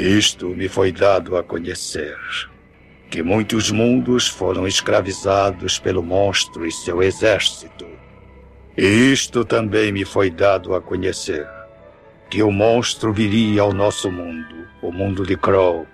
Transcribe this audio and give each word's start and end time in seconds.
Isto 0.00 0.48
me 0.48 0.66
foi 0.66 0.92
dado 0.92 1.36
a 1.36 1.42
conhecer. 1.42 2.16
Que 3.10 3.22
muitos 3.22 3.70
mundos 3.70 4.26
foram 4.26 4.66
escravizados 4.66 5.78
pelo 5.78 6.02
monstro 6.02 6.66
e 6.66 6.72
seu 6.72 7.02
exército. 7.02 7.86
E 8.78 9.12
isto 9.12 9.44
também 9.44 9.92
me 9.92 10.06
foi 10.06 10.30
dado 10.30 10.74
a 10.74 10.80
conhecer. 10.80 11.46
Que 12.30 12.42
o 12.42 12.50
monstro 12.50 13.12
viria 13.12 13.60
ao 13.60 13.74
nosso 13.74 14.10
mundo, 14.10 14.66
o 14.80 14.90
mundo 14.90 15.26
de 15.26 15.36
Crow, 15.36 15.86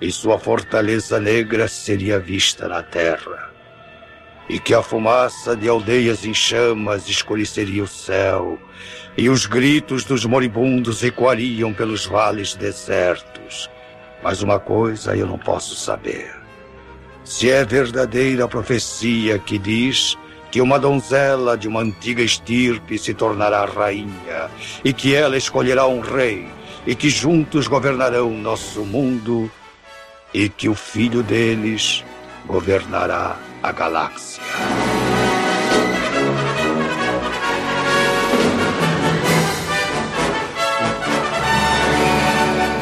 e 0.00 0.12
sua 0.12 0.38
fortaleza 0.38 1.18
negra 1.18 1.66
seria 1.66 2.20
vista 2.20 2.68
na 2.68 2.80
terra. 2.80 3.45
E 4.48 4.58
que 4.58 4.74
a 4.74 4.82
fumaça 4.82 5.56
de 5.56 5.68
aldeias 5.68 6.24
em 6.24 6.32
chamas 6.32 7.08
escureceria 7.08 7.82
o 7.82 7.88
céu, 7.88 8.58
e 9.16 9.28
os 9.28 9.46
gritos 9.46 10.04
dos 10.04 10.24
moribundos 10.24 11.02
ecoariam 11.02 11.72
pelos 11.72 12.06
vales 12.06 12.54
desertos. 12.54 13.68
Mas 14.22 14.42
uma 14.42 14.60
coisa 14.60 15.16
eu 15.16 15.26
não 15.26 15.38
posso 15.38 15.74
saber. 15.74 16.34
Se 17.24 17.50
é 17.50 17.64
verdadeira 17.64 18.44
a 18.44 18.48
profecia 18.48 19.38
que 19.38 19.58
diz 19.58 20.16
que 20.50 20.60
uma 20.60 20.78
donzela 20.78 21.56
de 21.56 21.66
uma 21.66 21.80
antiga 21.80 22.22
estirpe 22.22 22.98
se 22.98 23.12
tornará 23.12 23.64
rainha, 23.64 24.48
e 24.84 24.92
que 24.92 25.14
ela 25.14 25.36
escolherá 25.36 25.86
um 25.86 26.00
rei, 26.00 26.46
e 26.86 26.94
que 26.94 27.10
juntos 27.10 27.66
governarão 27.66 28.30
nosso 28.30 28.84
mundo 28.84 29.50
e 30.32 30.48
que 30.48 30.68
o 30.68 30.74
filho 30.74 31.22
deles 31.22 32.04
governará 32.46 33.36
a 33.66 33.72
galáxia. 33.72 34.40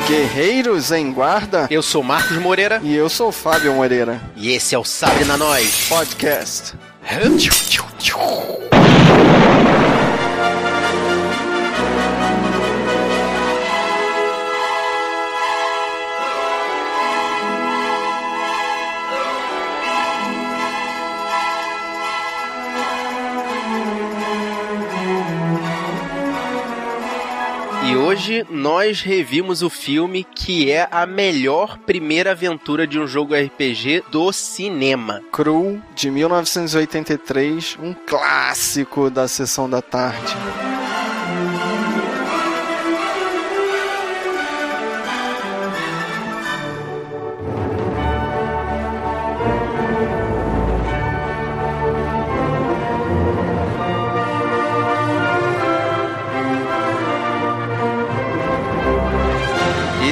Guerreiros 0.07 0.93
em 0.93 1.11
Guarda. 1.11 1.67
Eu 1.71 1.83
sou 1.83 2.03
Marcos 2.03 2.37
Moreira. 2.37 2.81
E 2.83 2.95
eu 2.95 3.09
sou 3.09 3.33
Fábio 3.33 3.73
Moreira. 3.73 4.21
E 4.37 4.53
esse 4.53 4.75
é 4.75 4.79
o 4.79 4.85
Sabe 4.85 5.25
na 5.25 5.39
Nós 5.39 5.89
Podcast. 5.89 6.75
Hoje 28.25 28.47
nós 28.49 29.03
revimos 29.03 29.63
o 29.63 29.69
filme 29.69 30.25
que 30.25 30.71
é 30.71 30.89
a 30.91 31.05
melhor 31.05 31.77
primeira 31.77 32.31
aventura 32.31 32.87
de 32.87 32.99
um 32.99 33.07
jogo 33.07 33.35
RPG 33.35 34.05
do 34.11 34.33
cinema. 34.33 35.21
Cru, 35.31 35.83
de 35.95 36.11
1983, 36.11 37.77
um 37.83 37.93
clássico 37.93 39.11
da 39.11 39.29
sessão 39.29 39.69
da 39.69 39.83
tarde. 39.83 40.35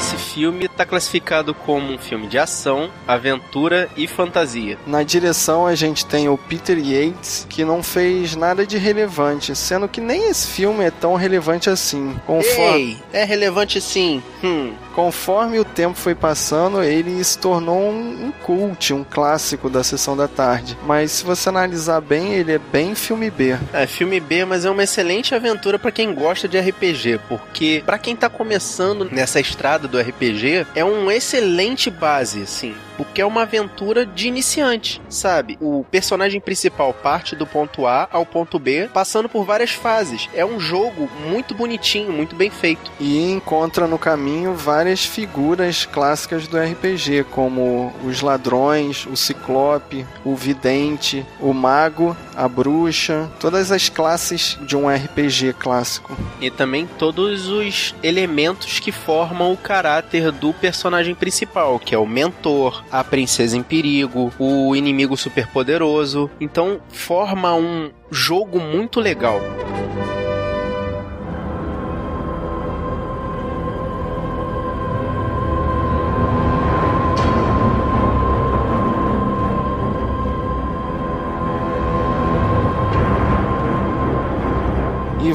Esse 0.02 0.16
filme 0.16 0.64
está 0.64 0.84
classificado 0.84 1.54
como 1.54 1.92
um 1.92 1.96
filme 1.96 2.26
de 2.26 2.36
ação, 2.36 2.90
aventura 3.06 3.88
e 3.96 4.08
fantasia. 4.08 4.76
Na 4.84 5.04
direção 5.04 5.64
a 5.64 5.76
gente 5.76 6.04
tem 6.04 6.28
o 6.28 6.36
Peter 6.36 6.76
Yates, 6.76 7.46
que 7.48 7.64
não 7.64 7.84
fez 7.84 8.34
nada 8.34 8.66
de 8.66 8.76
relevante, 8.78 9.54
sendo 9.54 9.86
que 9.86 10.00
nem 10.00 10.28
esse 10.28 10.48
filme 10.48 10.82
é 10.82 10.90
tão 10.90 11.14
relevante 11.14 11.70
assim. 11.70 12.16
Conforme, 12.26 12.80
Ei, 12.80 13.02
é 13.12 13.22
relevante 13.22 13.80
sim. 13.80 14.20
Hum. 14.42 14.72
conforme 14.92 15.60
o 15.60 15.64
tempo 15.64 15.96
foi 15.96 16.16
passando, 16.16 16.82
ele 16.82 17.22
se 17.22 17.38
tornou 17.38 17.78
um, 17.78 18.26
um 18.26 18.32
cult, 18.32 18.92
um 18.92 19.04
clássico 19.04 19.70
da 19.70 19.84
sessão 19.84 20.16
da 20.16 20.26
tarde. 20.26 20.76
Mas 20.84 21.12
se 21.12 21.24
você 21.24 21.48
analisar 21.48 22.00
bem, 22.00 22.34
ele 22.34 22.50
é 22.50 22.58
bem 22.58 22.96
filme 22.96 23.30
B. 23.30 23.56
É 23.72 23.86
filme 23.86 24.18
B, 24.18 24.44
mas 24.44 24.64
é 24.64 24.70
uma 24.70 24.82
excelente 24.82 25.32
aventura 25.32 25.78
para 25.78 25.92
quem 25.92 26.12
gosta 26.12 26.48
de 26.48 26.58
RPG, 26.58 27.20
porque 27.28 27.84
para 27.86 27.98
quem 27.98 28.16
tá 28.16 28.28
começando 28.28 29.08
nessa 29.12 29.38
estrada 29.38 29.91
do 29.92 30.00
RPG, 30.00 30.66
é 30.74 30.84
um 30.84 31.10
excelente 31.10 31.90
base, 31.90 32.42
assim, 32.42 32.74
porque 32.96 33.20
é 33.20 33.26
uma 33.26 33.42
aventura 33.42 34.06
de 34.06 34.26
iniciante, 34.26 35.00
sabe? 35.08 35.58
O 35.60 35.84
personagem 35.90 36.40
principal 36.40 36.94
parte 36.94 37.36
do 37.36 37.46
ponto 37.46 37.86
A 37.86 38.08
ao 38.10 38.24
ponto 38.24 38.58
B, 38.58 38.88
passando 38.92 39.28
por 39.28 39.44
várias 39.44 39.70
fases. 39.70 40.28
É 40.34 40.44
um 40.44 40.58
jogo 40.58 41.08
muito 41.28 41.54
bonitinho, 41.54 42.10
muito 42.10 42.34
bem 42.34 42.50
feito. 42.50 42.90
E 42.98 43.30
encontra 43.30 43.86
no 43.86 43.98
caminho 43.98 44.54
várias 44.54 45.04
figuras 45.04 45.84
clássicas 45.84 46.48
do 46.48 46.58
RPG, 46.58 47.24
como 47.30 47.92
os 48.02 48.22
ladrões, 48.22 49.06
o 49.06 49.16
ciclope, 49.16 50.06
o 50.24 50.34
vidente, 50.34 51.24
o 51.38 51.52
mago, 51.52 52.16
a 52.34 52.48
bruxa, 52.48 53.30
todas 53.38 53.70
as 53.70 53.90
classes 53.90 54.58
de 54.62 54.74
um 54.74 54.88
RPG 54.88 55.54
clássico. 55.58 56.16
E 56.40 56.50
também 56.50 56.88
todos 56.98 57.48
os 57.48 57.94
elementos 58.02 58.80
que 58.80 58.90
formam 58.90 59.52
o 59.52 59.56
caráter 59.56 59.81
do 60.30 60.52
personagem 60.52 61.14
principal, 61.14 61.78
que 61.78 61.94
é 61.94 61.98
o 61.98 62.06
mentor, 62.06 62.84
a 62.90 63.02
princesa 63.02 63.56
em 63.56 63.62
perigo, 63.62 64.32
o 64.38 64.76
inimigo 64.76 65.16
superpoderoso. 65.16 66.30
Então 66.40 66.80
forma 66.88 67.54
um 67.54 67.90
jogo 68.10 68.60
muito 68.60 69.00
legal. 69.00 69.40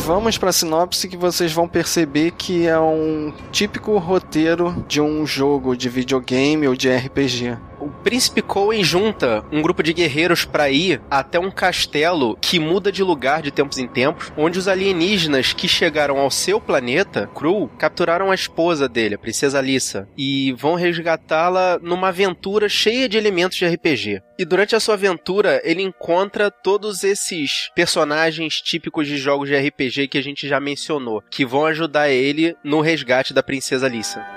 Vamos 0.07 0.37
para 0.37 0.51
a 0.51 0.53
sinopse 0.53 1.09
que 1.09 1.17
vocês 1.17 1.51
vão 1.51 1.67
perceber 1.67 2.31
que 2.31 2.65
é 2.65 2.79
um 2.79 3.33
típico 3.51 3.97
roteiro 3.97 4.73
de 4.87 5.01
um 5.01 5.27
jogo 5.27 5.75
de 5.75 5.89
videogame 5.89 6.65
ou 6.65 6.77
de 6.77 6.89
RPG. 6.89 7.57
O 7.87 7.89
príncipe 8.03 8.41
Coen 8.41 8.83
junta 8.83 9.45
um 9.49 9.61
grupo 9.61 9.81
de 9.81 9.93
guerreiros 9.93 10.43
para 10.43 10.69
ir 10.69 11.01
até 11.09 11.39
um 11.39 11.49
castelo 11.49 12.37
que 12.41 12.59
muda 12.59 12.91
de 12.91 13.01
lugar 13.01 13.41
de 13.41 13.49
tempos 13.49 13.77
em 13.77 13.87
tempos, 13.87 14.29
onde 14.35 14.59
os 14.59 14.67
alienígenas 14.67 15.53
que 15.53 15.69
chegaram 15.69 16.17
ao 16.17 16.29
seu 16.29 16.59
planeta, 16.59 17.29
Cru, 17.33 17.69
capturaram 17.79 18.29
a 18.29 18.35
esposa 18.35 18.89
dele, 18.89 19.15
a 19.15 19.17
princesa 19.17 19.59
Alissa, 19.59 20.05
e 20.17 20.51
vão 20.51 20.75
resgatá-la 20.75 21.79
numa 21.81 22.09
aventura 22.09 22.67
cheia 22.67 23.07
de 23.07 23.17
elementos 23.17 23.57
de 23.57 23.65
RPG. 23.65 24.21
E 24.37 24.43
durante 24.43 24.75
a 24.75 24.81
sua 24.81 24.95
aventura, 24.95 25.61
ele 25.63 25.81
encontra 25.81 26.51
todos 26.51 27.05
esses 27.05 27.71
personagens 27.73 28.55
típicos 28.61 29.07
de 29.07 29.15
jogos 29.15 29.47
de 29.47 29.55
RPG 29.55 30.09
que 30.09 30.17
a 30.17 30.21
gente 30.21 30.45
já 30.45 30.59
mencionou, 30.59 31.23
que 31.31 31.45
vão 31.45 31.65
ajudar 31.65 32.09
ele 32.09 32.53
no 32.65 32.81
resgate 32.81 33.33
da 33.33 33.41
princesa 33.41 33.85
Alissa. 33.85 34.36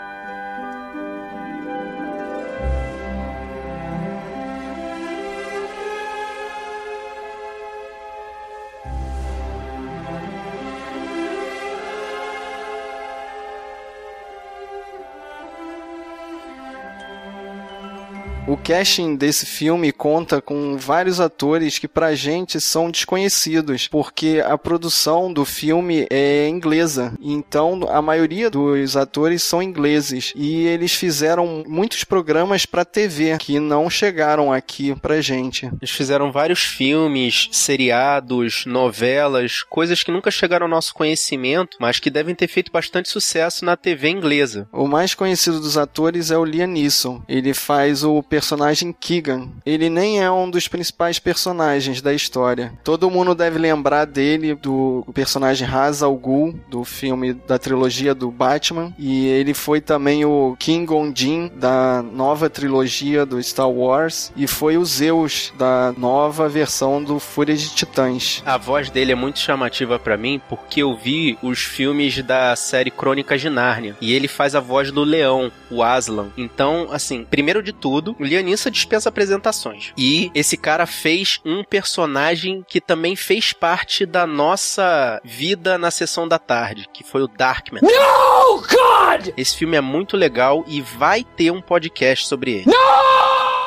O 18.47 18.57
casting 18.57 19.15
desse 19.15 19.47
filme 19.47 19.93
conta 19.93 20.41
com 20.41 20.77
vários 20.77 21.21
atores 21.21 21.79
que 21.79 21.87
pra 21.87 22.15
gente 22.15 22.61
são 22.61 22.91
desconhecidos, 22.91 23.87
porque 23.87 24.43
a 24.45 24.59
produção 24.59 25.33
do 25.33 25.45
filme 25.45 26.07
é 26.11 26.49
inglesa. 26.49 27.13
Então 27.21 27.87
a 27.89 28.03
maioria 28.03 28.51
dos 28.51 28.97
atores 28.97 29.43
são 29.43 29.63
ingleses 29.63 30.33
e 30.35 30.67
eles 30.67 30.95
fizeram 30.95 31.63
muitos 31.69 32.03
programas 32.03 32.67
pra 32.67 32.85
TV 32.85 33.37
que 33.39 33.61
não 33.61 33.89
chegaram 33.89 34.53
aqui 34.53 34.95
pra 35.01 35.21
gente. 35.21 35.67
Eles 35.67 35.91
fizeram 35.91 36.33
vários 36.33 36.61
filmes, 36.61 37.49
seriados, 37.53 38.65
novelas, 38.67 39.63
coisas 39.63 40.03
que 40.03 40.11
nunca 40.11 40.31
chegaram 40.31 40.67
ao 40.67 40.71
nosso 40.71 40.95
conhecimento, 40.95 41.77
mas 41.79 42.01
que 42.01 42.11
devem 42.11 42.35
ter 42.35 42.49
feito 42.49 42.73
bastante 42.73 43.11
sucesso 43.11 43.65
na 43.65 43.77
TV 43.77 44.09
inglesa. 44.09 44.67
O 44.73 44.89
mais 44.89 45.15
conhecido 45.15 45.61
dos 45.61 45.77
atores 45.77 46.31
é 46.31 46.39
o 46.39 46.45
Liam 46.45 46.67
Neeson. 46.67 47.23
Ele 47.29 47.55
faz 47.55 48.03
o 48.03 48.23
personagem 48.31 48.93
Keegan. 48.93 49.49
Ele 49.67 49.91
nem 49.91 50.23
é 50.23 50.31
um 50.31 50.49
dos 50.49 50.69
principais 50.69 51.19
personagens 51.19 52.01
da 52.01 52.15
história. 52.15 52.73
Todo 52.85 53.11
mundo 53.11 53.35
deve 53.35 53.59
lembrar 53.59 54.05
dele 54.05 54.55
do 54.55 55.05
personagem 55.13 55.67
Ra's 55.67 56.03
al 56.03 56.15
Ghul 56.17 56.55
do 56.69 56.85
filme 56.85 57.35
da 57.35 57.59
trilogia 57.59 58.15
do 58.15 58.31
Batman 58.31 58.95
e 58.97 59.27
ele 59.27 59.53
foi 59.53 59.81
também 59.81 60.25
o 60.25 60.55
King 60.59 60.93
Ondin 60.93 61.51
da 61.57 62.03
nova 62.03 62.49
trilogia 62.49 63.27
do 63.27 63.43
Star 63.43 63.69
Wars 63.69 64.33
e 64.37 64.47
foi 64.47 64.79
o 64.79 64.85
Zeus 64.85 65.53
da 65.59 65.93
nova 65.99 66.49
versão 66.49 67.03
do 67.03 67.19
Fúria 67.19 67.57
de 67.57 67.69
Titãs. 67.75 68.43
A 68.47 68.57
voz 68.57 68.91
dele 68.91 69.11
é 69.11 69.17
muito 69.17 69.41
chamativa 69.41 69.99
para 69.99 70.17
mim 70.17 70.41
porque 70.49 70.83
eu 70.83 70.97
vi 70.97 71.37
os 71.43 71.61
filmes 71.65 72.23
da 72.23 72.55
série 72.55 72.91
Crônicas 72.91 73.41
de 73.41 73.51
Nárnia 73.51 73.97
e 74.01 74.13
ele 74.13 74.29
faz 74.29 74.55
a 74.55 74.61
voz 74.61 74.93
do 74.93 75.03
leão, 75.03 75.51
o 75.69 75.83
Aslan. 75.83 76.29
Então, 76.37 76.89
assim, 76.93 77.27
primeiro 77.29 77.63
de 77.63 77.73
tudo, 77.73 78.15
Lianissa 78.25 78.71
dispensa 78.71 79.09
apresentações. 79.09 79.93
E 79.97 80.31
esse 80.35 80.57
cara 80.57 80.87
fez 80.87 81.41
um 81.45 81.65
personagem 81.65 82.65
que 82.69 82.81
também 82.81 83.17
fez 83.17 83.53
parte 83.53 84.05
da 84.07 84.27
nossa 84.27 85.21
vida 85.25 85.79
na 85.79 85.91
sessão 85.91 86.27
da 86.27 86.39
tarde, 86.39 86.89
que 86.93 87.05
foi 87.05 87.23
o 87.23 87.29
Darkman. 87.29 87.81
No, 87.83 88.57
God! 88.61 89.33
Esse 89.37 89.57
filme 89.57 89.77
é 89.77 89.81
muito 89.81 90.17
legal 90.17 90.65
e 90.67 90.81
vai 90.81 91.25
ter 91.25 91.51
um 91.51 91.61
podcast 91.61 92.27
sobre 92.27 92.53
ele. 92.53 92.67
No! 92.67 93.00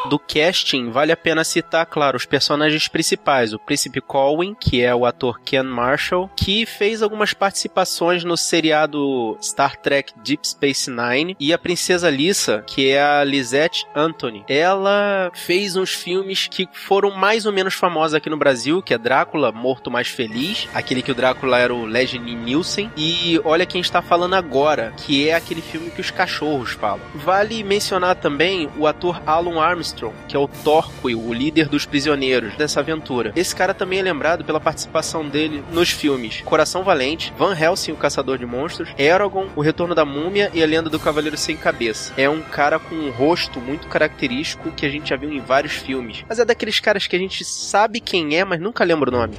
Do 0.09 0.19
casting, 0.19 0.89
vale 0.89 1.11
a 1.11 1.17
pena 1.17 1.43
citar, 1.43 1.85
claro, 1.85 2.17
os 2.17 2.25
personagens 2.25 2.87
principais. 2.87 3.53
O 3.53 3.59
Príncipe 3.59 4.01
Colwyn, 4.01 4.53
que 4.53 4.81
é 4.81 4.93
o 4.93 5.05
ator 5.05 5.39
Ken 5.39 5.63
Marshall, 5.63 6.29
que 6.35 6.65
fez 6.65 7.01
algumas 7.01 7.33
participações 7.33 8.23
no 8.23 8.35
seriado 8.35 9.37
Star 9.41 9.77
Trek 9.77 10.13
Deep 10.23 10.45
Space 10.47 10.91
Nine, 10.91 11.37
e 11.39 11.53
a 11.53 11.57
Princesa 11.57 12.09
Lisa, 12.09 12.63
que 12.67 12.89
é 12.89 13.01
a 13.01 13.23
Lisette 13.23 13.85
Anthony. 13.95 14.43
Ela 14.47 15.31
fez 15.33 15.75
uns 15.75 15.93
filmes 15.93 16.47
que 16.47 16.67
foram 16.73 17.11
mais 17.11 17.45
ou 17.45 17.53
menos 17.53 17.73
famosos 17.73 18.13
aqui 18.13 18.29
no 18.29 18.37
Brasil, 18.37 18.81
que 18.81 18.93
é 18.93 18.97
Drácula, 18.97 19.51
Morto 19.51 19.89
Mais 19.89 20.09
Feliz, 20.09 20.67
aquele 20.73 21.01
que 21.01 21.11
o 21.11 21.15
Drácula 21.15 21.57
era 21.59 21.73
o 21.73 21.85
Leslie 21.85 22.35
Nielsen, 22.35 22.91
e 22.97 23.39
olha 23.45 23.65
quem 23.65 23.79
está 23.79 24.01
falando 24.01 24.33
agora, 24.33 24.93
que 24.97 25.29
é 25.29 25.35
aquele 25.35 25.61
filme 25.61 25.91
que 25.91 26.01
os 26.01 26.11
cachorros 26.11 26.71
falam. 26.71 27.01
Vale 27.15 27.63
mencionar 27.63 28.15
também 28.15 28.69
o 28.77 28.85
ator 28.85 29.21
Alan 29.25 29.61
Armstrong, 29.61 29.92
Armstrong, 29.93 30.15
que 30.27 30.35
é 30.35 30.39
o 30.39 30.47
Torquil, 30.47 31.19
o 31.19 31.33
líder 31.33 31.69
dos 31.69 31.85
prisioneiros 31.85 32.55
dessa 32.55 32.79
aventura. 32.79 33.31
Esse 33.35 33.55
cara 33.55 33.73
também 33.73 33.99
é 33.99 34.01
lembrado 34.01 34.43
pela 34.43 34.59
participação 34.59 35.27
dele 35.27 35.63
nos 35.71 35.91
filmes 35.91 36.41
Coração 36.41 36.83
Valente, 36.83 37.33
Van 37.37 37.55
Helsing, 37.57 37.91
o 37.91 37.95
Caçador 37.95 38.37
de 38.37 38.45
Monstros, 38.45 38.89
Eragon, 38.97 39.47
O 39.55 39.61
Retorno 39.61 39.95
da 39.95 40.05
Múmia 40.05 40.49
e 40.53 40.63
A 40.63 40.65
Lenda 40.65 40.89
do 40.89 40.99
Cavaleiro 40.99 41.37
Sem 41.37 41.55
Cabeça. 41.55 42.13
É 42.17 42.29
um 42.29 42.41
cara 42.41 42.79
com 42.79 42.95
um 42.95 43.11
rosto 43.11 43.59
muito 43.59 43.87
característico 43.87 44.71
que 44.71 44.85
a 44.85 44.89
gente 44.89 45.09
já 45.09 45.15
viu 45.15 45.31
em 45.31 45.39
vários 45.39 45.73
filmes. 45.73 46.25
Mas 46.27 46.39
é 46.39 46.45
daqueles 46.45 46.79
caras 46.79 47.07
que 47.07 47.15
a 47.15 47.19
gente 47.19 47.45
sabe 47.45 47.99
quem 47.99 48.35
é, 48.35 48.43
mas 48.43 48.59
nunca 48.59 48.83
lembra 48.83 49.09
o 49.09 49.13
nome. 49.13 49.35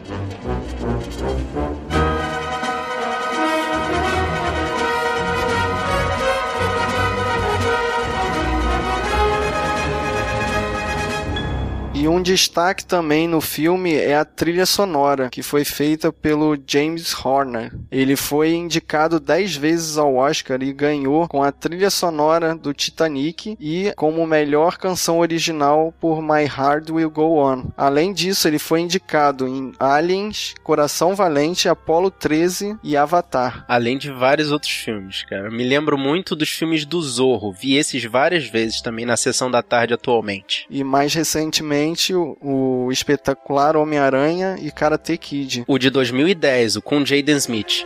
E 12.05 12.09
um 12.09 12.21
destaque 12.21 12.85
também 12.85 13.27
no 13.27 13.41
filme 13.41 13.95
é 13.95 14.15
a 14.15 14.27
trilha 14.27 14.67
sonora, 14.67 15.31
que 15.31 15.43
foi 15.43 15.65
feita 15.65 16.13
pelo 16.13 16.55
James 16.67 17.15
Horner. 17.25 17.73
Ele 17.91 18.15
foi 18.15 18.53
indicado 18.53 19.19
10 19.19 19.57
vezes 19.57 19.97
ao 19.97 20.17
Oscar 20.17 20.63
e 20.63 20.71
ganhou 20.71 21.27
com 21.27 21.43
a 21.43 21.51
trilha 21.51 21.89
sonora 21.89 22.55
do 22.55 22.75
Titanic 22.75 23.57
e 23.59 23.91
como 23.97 24.27
melhor 24.27 24.77
canção 24.77 25.21
original 25.21 25.95
por 25.99 26.21
My 26.21 26.45
Heart 26.45 26.91
Will 26.91 27.11
Go 27.11 27.39
On. 27.39 27.71
Além 27.75 28.13
disso, 28.13 28.47
ele 28.47 28.59
foi 28.59 28.81
indicado 28.81 29.49
em 29.49 29.73
Aliens, 29.81 30.53
Coração 30.63 31.15
Valente, 31.15 31.71
Apollo 31.71 32.11
13 32.11 32.77
e 32.83 32.99
Avatar. 32.99 33.65
Além 33.67 33.97
de 33.97 34.11
vários 34.11 34.53
outros 34.53 34.73
filmes, 34.73 35.23
cara. 35.23 35.51
Me 35.51 35.67
lembro 35.67 35.97
muito 35.97 36.37
dos 36.37 36.51
filmes 36.51 36.85
do 36.85 37.01
Zorro. 37.01 37.51
Vi 37.51 37.77
esses 37.77 38.05
várias 38.05 38.45
vezes 38.45 38.83
também 38.83 39.07
na 39.07 39.17
sessão 39.17 39.51
da 39.51 39.63
tarde 39.63 39.95
atualmente. 39.95 40.67
E 40.69 40.85
mais 40.85 41.15
recentemente 41.15 41.94
o, 42.15 42.37
o 42.41 42.93
espetacular 42.93 43.77
Homem-Aranha 43.77 44.57
e 44.61 44.71
Karate 44.71 45.17
Kid. 45.17 45.65
O 45.67 45.79
de 45.79 45.91
2010, 45.91 46.77
o 46.77 46.83
com 46.83 47.05
Jaden 47.05 47.37
Smith. 47.37 47.85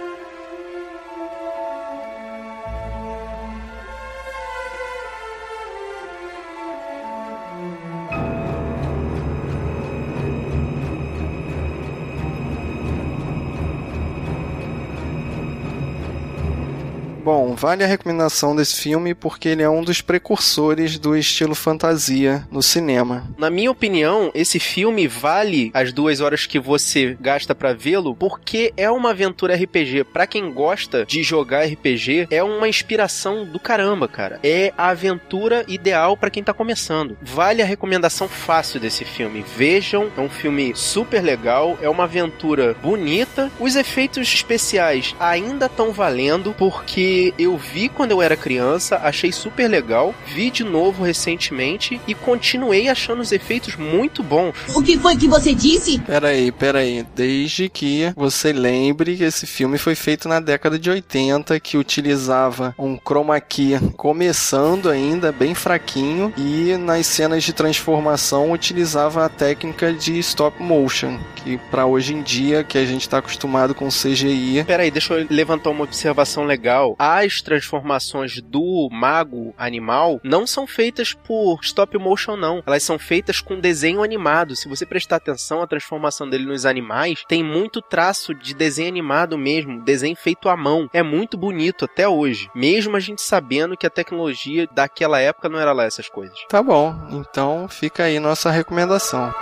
Vale 17.59 17.83
a 17.83 17.89
recomendação 17.89 18.55
desse 18.55 18.81
filme 18.81 19.15
porque 19.15 19.49
ele 19.49 19.63
é 19.65 19.69
um 19.69 19.83
dos 19.83 20.01
precursores 20.01 20.97
do 20.97 21.17
estilo 21.17 21.57
fantasia 21.57 22.47
no 22.53 22.63
cinema. 22.63 23.27
Na 23.37 23.51
minha 23.51 23.71
opinião, 23.71 24.31
esse 24.33 24.61
filme 24.61 25.09
vale 25.09 25.73
as 25.75 25.93
duas 25.93 26.21
horas 26.21 26.47
que 26.47 26.61
você 26.61 27.17
gasta 27.21 27.57
para 27.57 27.73
vê-lo 27.73 28.15
porque 28.15 28.73
é 28.77 28.89
uma 28.89 29.11
aventura 29.11 29.57
RPG. 29.57 30.05
Para 30.05 30.27
quem 30.27 30.53
gosta 30.53 31.05
de 31.05 31.25
jogar 31.25 31.65
RPG, 31.65 32.29
é 32.31 32.45
uma 32.45 32.69
inspiração 32.69 33.45
do 33.45 33.59
caramba, 33.59 34.07
cara. 34.07 34.39
É 34.45 34.73
a 34.79 34.91
aventura 34.91 35.65
ideal 35.67 36.17
para 36.17 36.31
quem 36.31 36.45
tá 36.45 36.55
começando. 36.55 37.19
Vale 37.21 37.61
a 37.61 37.67
recomendação 37.67 38.29
fácil 38.29 38.79
desse 38.79 39.05
filme. 39.05 39.45
Vejam, 39.57 40.13
é 40.17 40.21
um 40.21 40.31
filme 40.31 40.73
super 40.77 41.21
legal, 41.21 41.77
é 41.83 41.89
uma 41.89 42.05
aventura 42.05 42.75
bonita. 42.81 43.51
Os 43.59 43.75
efeitos 43.75 44.33
especiais 44.33 45.17
ainda 45.19 45.67
estão 45.67 45.91
valendo 45.91 46.55
porque 46.57 47.35
eu 47.37 47.48
vi 47.57 47.89
quando 47.89 48.13
eu 48.13 48.23
era 48.23 48.37
criança, 48.37 49.01
achei 49.03 49.33
super 49.33 49.69
legal, 49.69 50.15
vi 50.27 50.51
de 50.51 50.65
novo 50.65 51.05
recentemente 51.05 52.01
e 52.07 52.15
continuei 52.15 52.89
achando 52.89 53.21
os 53.21 53.33
efeitos 53.33 53.77
muito 53.77 54.23
bons. 54.23 54.55
O 54.75 54.83
que 54.83 54.99
foi 54.99 55.17
que 55.17 55.29
você 55.29 55.55
disse? 55.55 55.99
Peraí, 56.01 56.53
peraí. 56.53 57.07
Desde 57.15 57.69
que 57.69 58.13
você 58.17 58.53
lembre 58.53 59.17
que 59.17 59.25
esse 59.25 59.47
filme 59.47 59.79
foi 59.79 59.95
feito 59.95 60.29
na 60.29 60.41
década 60.41 60.79
de 60.79 60.91
80, 60.91 61.59
que 61.61 61.77
utilizava 61.77 62.75
um 62.79 62.97
chroma 62.97 63.41
key 63.41 63.79
começando 63.97 64.89
ainda, 64.89 65.33
bem 65.33 65.55
fraquinho, 65.55 66.33
e 66.37 66.77
nas 66.77 67.07
cenas 67.07 67.43
de 67.43 67.53
transformação 67.53 68.53
utilizava 68.53 69.25
a 69.25 69.29
técnica 69.29 69.93
de 69.93 70.19
stop 70.19 70.63
motion, 70.63 71.19
que 71.37 71.59
para 71.71 71.87
hoje 71.87 72.15
em 72.15 72.23
dia, 72.23 72.65
que 72.65 72.79
a 72.79 72.85
gente 72.85 73.03
está 73.03 73.19
acostumado 73.19 73.75
com 73.75 73.89
CGI. 73.89 74.65
Peraí, 74.65 74.91
deixa 74.91 75.15
eu 75.15 75.27
levantar 75.31 75.71
uma 75.71 75.85
observação 75.85 76.45
legal 76.45 76.97
as 76.99 77.38
transformações 77.41 78.41
do 78.41 78.89
mago 78.91 79.55
animal 79.57 80.21
não 80.23 80.47
são 80.47 80.67
feitas 80.67 81.13
por 81.13 81.61
stop 81.63 81.97
motion, 81.99 82.37
não. 82.37 82.63
Elas 82.67 82.83
são 82.83 82.99
feitas 82.99 83.41
com 83.41 83.59
desenho 83.59 84.03
animado. 84.03 84.57
Se 84.57 84.69
você 84.69 84.85
prestar 84.87 85.17
atenção, 85.17 85.63
a 85.63 85.67
transformação 85.67 86.29
dele 86.29 86.47
nos 86.47 86.67
animais 86.67 87.23
tem 87.29 87.43
muito 87.43 87.81
traço 87.81 88.35
de 88.35 88.55
desenho 88.55 88.89
animado 88.89 89.39
mesmo, 89.39 89.83
desenho 89.83 90.17
feito 90.17 90.49
à 90.49 90.57
mão. 90.57 90.89
É 90.93 91.03
muito 91.03 91.37
bonito 91.37 91.85
até 91.85 92.09
hoje, 92.09 92.51
mesmo 92.55 92.97
a 92.97 93.01
gente 93.01 93.23
sabendo 93.23 93.77
que 93.77 93.87
a 93.87 93.91
tecnologia 93.91 94.69
daquela 94.73 95.21
época 95.21 95.49
não 95.49 95.59
era 95.59 95.73
lá 95.73 95.85
essas 95.85 96.09
coisas. 96.09 96.39
Tá 96.49 96.63
bom, 96.63 96.95
então 97.11 97.69
fica 97.69 98.05
aí 98.05 98.19
nossa 98.19 98.51
recomendação. 98.51 99.33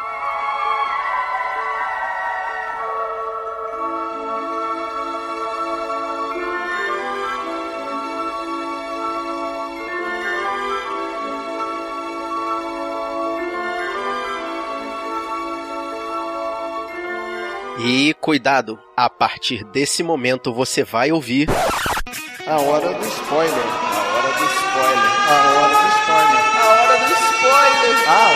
E 17.78 18.14
cuidado, 18.14 18.78
a 18.97 19.11
partir 19.11 19.62
desse 19.64 20.02
momento 20.02 20.52
você 20.52 20.83
vai 20.83 21.12
ouvir. 21.12 21.49
A 22.47 22.56
hora 22.61 22.95
do 22.95 23.06
spoiler. 23.06 23.52
A 23.54 24.00
hora 24.16 24.33
do 24.33 24.45
spoiler. 24.45 25.12
A 25.28 25.37
hora 25.52 25.76
do 25.76 25.88
spoiler. 25.88 26.40
A 26.56 26.68
hora 26.73 26.97
do 26.97 27.12
spoiler. 27.12 27.76
A 28.06 28.26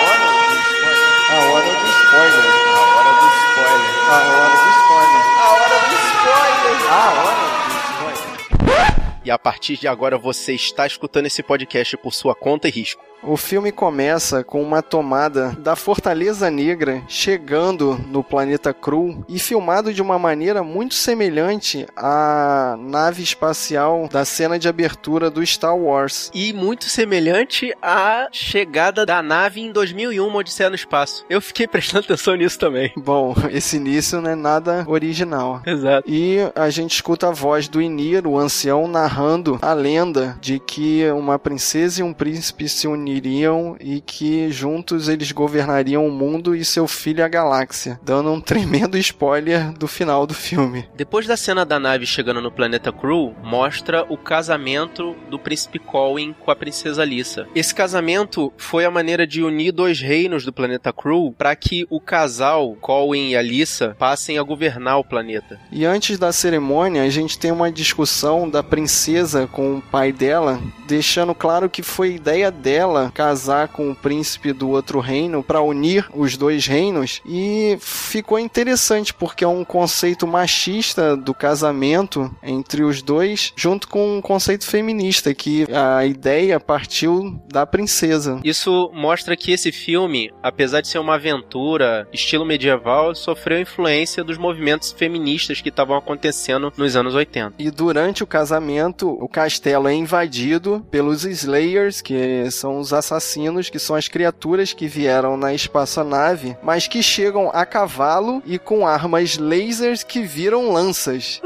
hora 1.41 1.63
do 1.63 1.89
spoiler. 1.89 2.41
A 2.41 2.51
hora 2.51 2.51
do 2.51 2.51
spoiler. 2.51 2.51
A 2.51 2.87
hora 2.91 3.13
do 3.17 3.29
spoiler. 3.31 4.05
A 4.11 4.29
hora 4.31 4.51
do 4.51 4.69
spoiler. 4.77 5.25
A 5.41 5.49
hora 5.51 5.77
do 5.81 5.97
spoiler. 6.11 6.85
A 6.91 6.95
hora 7.11 7.35
do 7.35 7.49
spoiler. 7.87 9.21
E 9.25 9.31
a 9.31 9.39
partir 9.39 9.77
de 9.77 9.87
agora 9.89 10.19
você 10.19 10.55
está 10.55 10.87
escutando 10.87 11.27
esse 11.27 11.43
podcast 11.43 11.97
por 11.97 12.13
sua 12.13 12.35
conta 12.35 12.69
e 12.69 12.71
risco. 12.71 13.03
O 13.23 13.37
filme 13.37 13.71
começa 13.71 14.43
com 14.43 14.63
uma 14.63 14.83
tomada 14.83 15.55
da 15.59 15.77
Fortaleza 15.77 16.51
Negra 16.51 17.03
chegando 17.07 18.01
no 18.09 18.25
planeta 18.25 18.73
Cru 18.73 19.25
e 19.29 19.39
filmado 19.39 19.93
de 19.93 20.01
uma 20.01 20.19
maneira 20.19 20.63
muito 20.63 20.95
semelhante 20.95 21.87
à 21.95 22.77
nave 22.79 23.23
espacial 23.23 24.09
da 24.11 24.25
cena 24.25 24.59
de 24.59 24.69
abertura 24.69 25.31
do 25.31 25.45
Star 25.45 25.77
Wars. 25.77 26.31
E 26.35 26.53
muito 26.55 26.85
semelhante 26.85 27.75
à 27.83 28.29
chegada 28.33 29.05
da 29.05 29.23
nave 29.23 29.61
em 29.61 29.71
2001, 29.71 30.35
Odisseia 30.35 30.71
no 30.71 30.77
Espaço. 30.77 31.25
Eu 31.29 31.43
fiquei 31.43 31.67
prestando 31.69 32.05
atenção 32.05 32.35
nisso 32.37 32.59
também. 32.59 32.91
Bom, 32.97 33.35
esse 33.51 33.77
início 33.77 34.21
não 34.21 34.31
é 34.31 34.35
nada 34.35 34.85
original. 34.89 35.61
Exato. 35.67 36.09
E 36.11 36.39
a 36.55 36.71
gente 36.71 36.95
escuta 36.95 37.29
a 37.29 37.33
voz 37.33 37.69
do 37.69 37.83
Inir, 37.83 38.27
o 38.27 38.39
ancião, 38.39 38.89
narrando 38.89 39.59
a 39.61 39.75
lenda 39.75 40.39
de 40.41 40.59
que 40.59 41.05
uma 41.11 41.39
princesa 41.39 42.01
e 42.01 42.03
um 42.03 42.15
príncipe 42.15 42.67
se 42.67 42.89
uniriam 43.11 43.77
e 43.81 44.01
que 44.01 44.51
juntos 44.51 45.09
eles 45.09 45.33
governariam 45.33 46.07
o 46.07 46.11
mundo 46.11 46.55
e 46.55 46.65
seu 46.65 46.87
filho 46.87 47.25
a 47.25 47.29
galáxia, 47.29 47.99
dando 48.03 48.31
um 48.31 48.41
tremendo 48.41 48.97
spoiler 48.99 49.73
do 49.73 49.89
final 49.89 50.27
do 50.27 50.35
filme. 50.35 50.89
Depois 50.97 51.27
da 51.27 51.37
cena 51.37 51.65
da 51.65 51.79
nave 51.81 52.07
chegando 52.07 52.41
no 52.41 52.53
planeta 52.53 52.93
Crew, 52.93 53.35
mostra 53.43 54.07
o 54.09 54.17
casamento 54.17 55.17
do 55.29 55.39
príncipe 55.39 55.79
Colin 55.79 56.33
com 56.33 56.51
a 56.51 56.57
princesa 56.57 57.05
Lisa. 57.05 57.49
Esse 57.55 57.75
casamento 57.75 58.53
foi 58.57 58.85
a 58.85 58.91
maneira 58.91 59.27
de 59.27 59.43
unir 59.43 59.73
dois 59.73 60.01
reinos 60.01 60.45
do 60.45 60.53
planeta 60.53 60.93
Crew 60.93 61.35
para 61.37 61.55
que 61.57 61.87
o 61.91 62.01
casal 62.01 62.77
Colin 62.81 63.31
e 63.31 63.37
Alissa 63.37 63.97
passem 63.99 64.39
a 64.39 64.43
governar 64.43 64.99
o 64.99 65.05
planeta. 65.05 65.59
E 65.73 65.85
antes 65.85 66.19
da 66.19 66.33
cerimônia, 66.33 67.03
a 67.03 67.09
gente 67.09 67.39
tem 67.39 67.51
uma 67.51 67.73
discussão 67.73 68.49
da 68.49 68.63
princesa 68.63 69.47
com 69.47 69.77
o 69.77 69.83
pai 69.83 70.13
dela, 70.13 70.61
deixando 70.87 71.35
claro 71.35 71.69
que 71.69 71.83
foi 71.83 72.15
ideia 72.15 72.51
dela 72.51 73.00
casar 73.09 73.69
com 73.69 73.91
o 73.91 73.95
príncipe 73.95 74.53
do 74.53 74.69
outro 74.71 75.01
reino 75.01 75.43
para 75.43 75.63
unir 75.63 76.09
os 76.15 76.37
dois 76.37 76.67
reinos 76.67 77.21
e 77.25 77.79
ficou 77.81 78.39
interessante 78.39 79.15
porque 79.15 79.45
é 79.45 79.49
um 79.49 79.65
conceito 79.65 80.27
machista 80.27 81.17
do 81.17 81.33
casamento 81.33 82.35
entre 82.43 82.83
os 82.83 83.03
dois, 83.03 83.53
junto 83.57 83.89
com 83.89 84.19
um 84.19 84.21
conceito 84.21 84.67
feminista 84.67 85.33
que 85.33 85.67
a 85.73 86.05
ideia 86.05 86.59
partiu 86.59 87.41
da 87.49 87.67
princesa. 87.67 88.41
Isso 88.45 88.91
mostra 88.93 89.37
que 89.37 89.53
esse 89.53 89.73
filme, 89.73 90.33
apesar 90.43 90.81
de 90.81 90.89
ser 90.89 90.99
uma 90.99 91.15
aventura 91.15 92.09
estilo 92.13 92.45
medieval, 92.45 93.15
sofreu 93.15 93.61
influência 93.61 94.25
dos 94.25 94.39
movimentos 94.39 94.93
feministas 94.93 95.61
que 95.61 95.69
estavam 95.69 95.97
acontecendo 95.97 96.73
nos 96.77 96.97
anos 96.97 97.15
80. 97.15 97.55
E 97.59 97.71
durante 97.71 98.23
o 98.23 98.27
casamento, 98.27 99.09
o 99.09 99.29
castelo 99.29 99.89
é 99.89 99.95
invadido 99.95 100.85
pelos 100.91 101.25
Slayers, 101.25 102.01
que 102.01 102.51
são 102.51 102.79
os 102.79 102.90
assassinos, 102.93 103.71
que 103.71 103.79
são 103.79 103.97
as 103.97 104.09
criaturas 104.09 104.73
que 104.73 104.87
vieram 104.87 105.37
na 105.37 105.55
espaçonave, 105.55 106.57
mas 106.63 106.87
que 106.87 107.03
chegam 107.03 107.51
a 107.53 107.65
cavalo 107.65 108.43
e 108.47 108.59
com 108.59 108.87
armas 108.87 109.39
lasers 109.39 110.03
que 110.03 110.23
viram 110.23 110.73
lanças. 110.73 111.41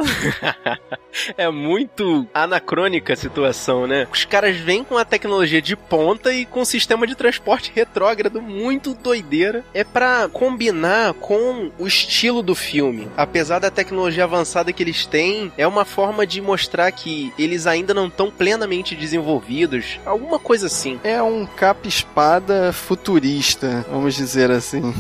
é 1.37 1.51
muito 1.51 2.27
anacrônica 2.33 3.13
a 3.13 3.17
situação, 3.17 3.87
né? 3.87 4.07
Os 4.13 4.25
caras 4.25 4.57
vêm 4.57 4.83
com 4.85 4.97
a 4.97 5.05
tecnologia 5.05 5.63
de 5.63 5.77
ponta 5.77 6.33
e 6.33 6.45
com 6.45 6.61
um 6.61 6.65
sistema 6.65 7.07
de 7.07 7.15
transporte 7.15 7.73
retrógrado 7.75 8.41
muito 8.41 8.95
doideira. 8.95 9.65
É 9.73 9.85
para 9.85 10.29
combinar 10.29 11.15
com 11.15 11.71
o 11.79 11.87
estilo 11.87 12.43
do 12.43 12.55
filme. 12.55 13.09
Apesar 13.17 13.59
da 13.59 13.71
tecnologia 13.71 14.25
avançada 14.25 14.73
que 14.73 14.83
eles 14.83 15.07
têm, 15.07 15.53
é 15.57 15.67
uma 15.67 15.85
forma 15.85 16.27
de 16.27 16.41
mostrar 16.41 16.91
que 16.93 17.33
eles 17.39 17.67
ainda 17.67 17.95
não 17.95 18.07
estão 18.07 18.31
plenamente 18.31 18.95
desenvolvidos. 18.95 20.01
Alguma 20.05 20.39
coisa 20.39 20.67
assim. 20.67 21.01
É 21.05 21.23
um 21.23 21.34
capa-espada 21.57 22.73
futurista, 22.73 23.85
vamos 23.91 24.15
dizer 24.15 24.51
assim. 24.51 24.95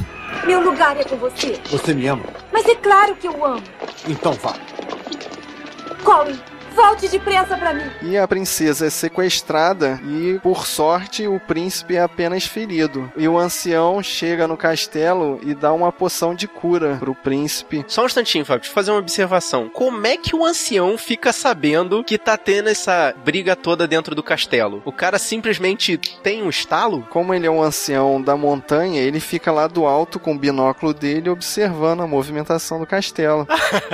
Meu 0.44 0.60
lugar 0.60 0.96
é 1.00 1.04
com 1.04 1.16
você. 1.16 1.60
Você 1.70 1.94
me 1.94 2.06
ama? 2.08 2.24
Mas 2.52 2.66
é 2.66 2.74
claro 2.74 3.14
que 3.14 3.28
eu 3.28 3.44
amo. 3.44 3.62
Então 4.08 4.32
vá. 4.32 4.54
Colin, 6.02 6.38
Volte 6.74 7.08
depressa 7.08 7.56
para 7.56 7.72
mim. 7.72 7.84
E 8.02 8.18
a 8.18 8.26
princesa 8.26 8.86
é 8.86 8.90
sequestrada 8.90 10.00
e, 10.04 10.38
por 10.42 10.66
sorte, 10.66 11.26
o 11.26 11.38
príncipe 11.38 11.96
é 11.96 12.00
apenas 12.00 12.44
ferido. 12.44 13.12
E 13.16 13.28
o 13.28 13.38
ancião 13.38 14.02
chega 14.02 14.48
no 14.48 14.56
castelo 14.56 15.38
e 15.42 15.54
dá 15.54 15.72
uma 15.72 15.92
poção 15.92 16.34
de 16.34 16.48
cura 16.48 16.96
pro 16.98 17.14
príncipe. 17.14 17.84
Só 17.86 18.02
um 18.02 18.06
instantinho, 18.06 18.44
Fábio, 18.44 18.60
deixa 18.60 18.70
eu 18.70 18.74
fazer 18.74 18.90
uma 18.90 18.98
observação. 18.98 19.68
Como 19.68 20.06
é 20.06 20.16
que 20.16 20.34
o 20.34 20.44
ancião 20.44 20.98
fica 20.98 21.32
sabendo 21.32 22.02
que 22.02 22.18
tá 22.18 22.36
tendo 22.36 22.68
essa 22.68 23.14
briga 23.24 23.54
toda 23.54 23.86
dentro 23.86 24.14
do 24.14 24.22
castelo? 24.22 24.82
O 24.84 24.92
cara 24.92 25.18
simplesmente 25.18 25.96
tem 25.96 26.42
um 26.42 26.48
estalo? 26.48 27.06
Como 27.10 27.32
ele 27.32 27.46
é 27.46 27.50
um 27.50 27.62
ancião 27.62 28.20
da 28.20 28.36
montanha, 28.36 29.00
ele 29.00 29.20
fica 29.20 29.52
lá 29.52 29.66
do 29.66 29.86
alto 29.86 30.18
com 30.18 30.32
o 30.32 30.38
binóculo 30.38 30.92
dele 30.92 31.30
observando 31.30 32.02
a 32.02 32.06
movimentação 32.06 32.80
do 32.80 32.86
castelo. 32.86 33.46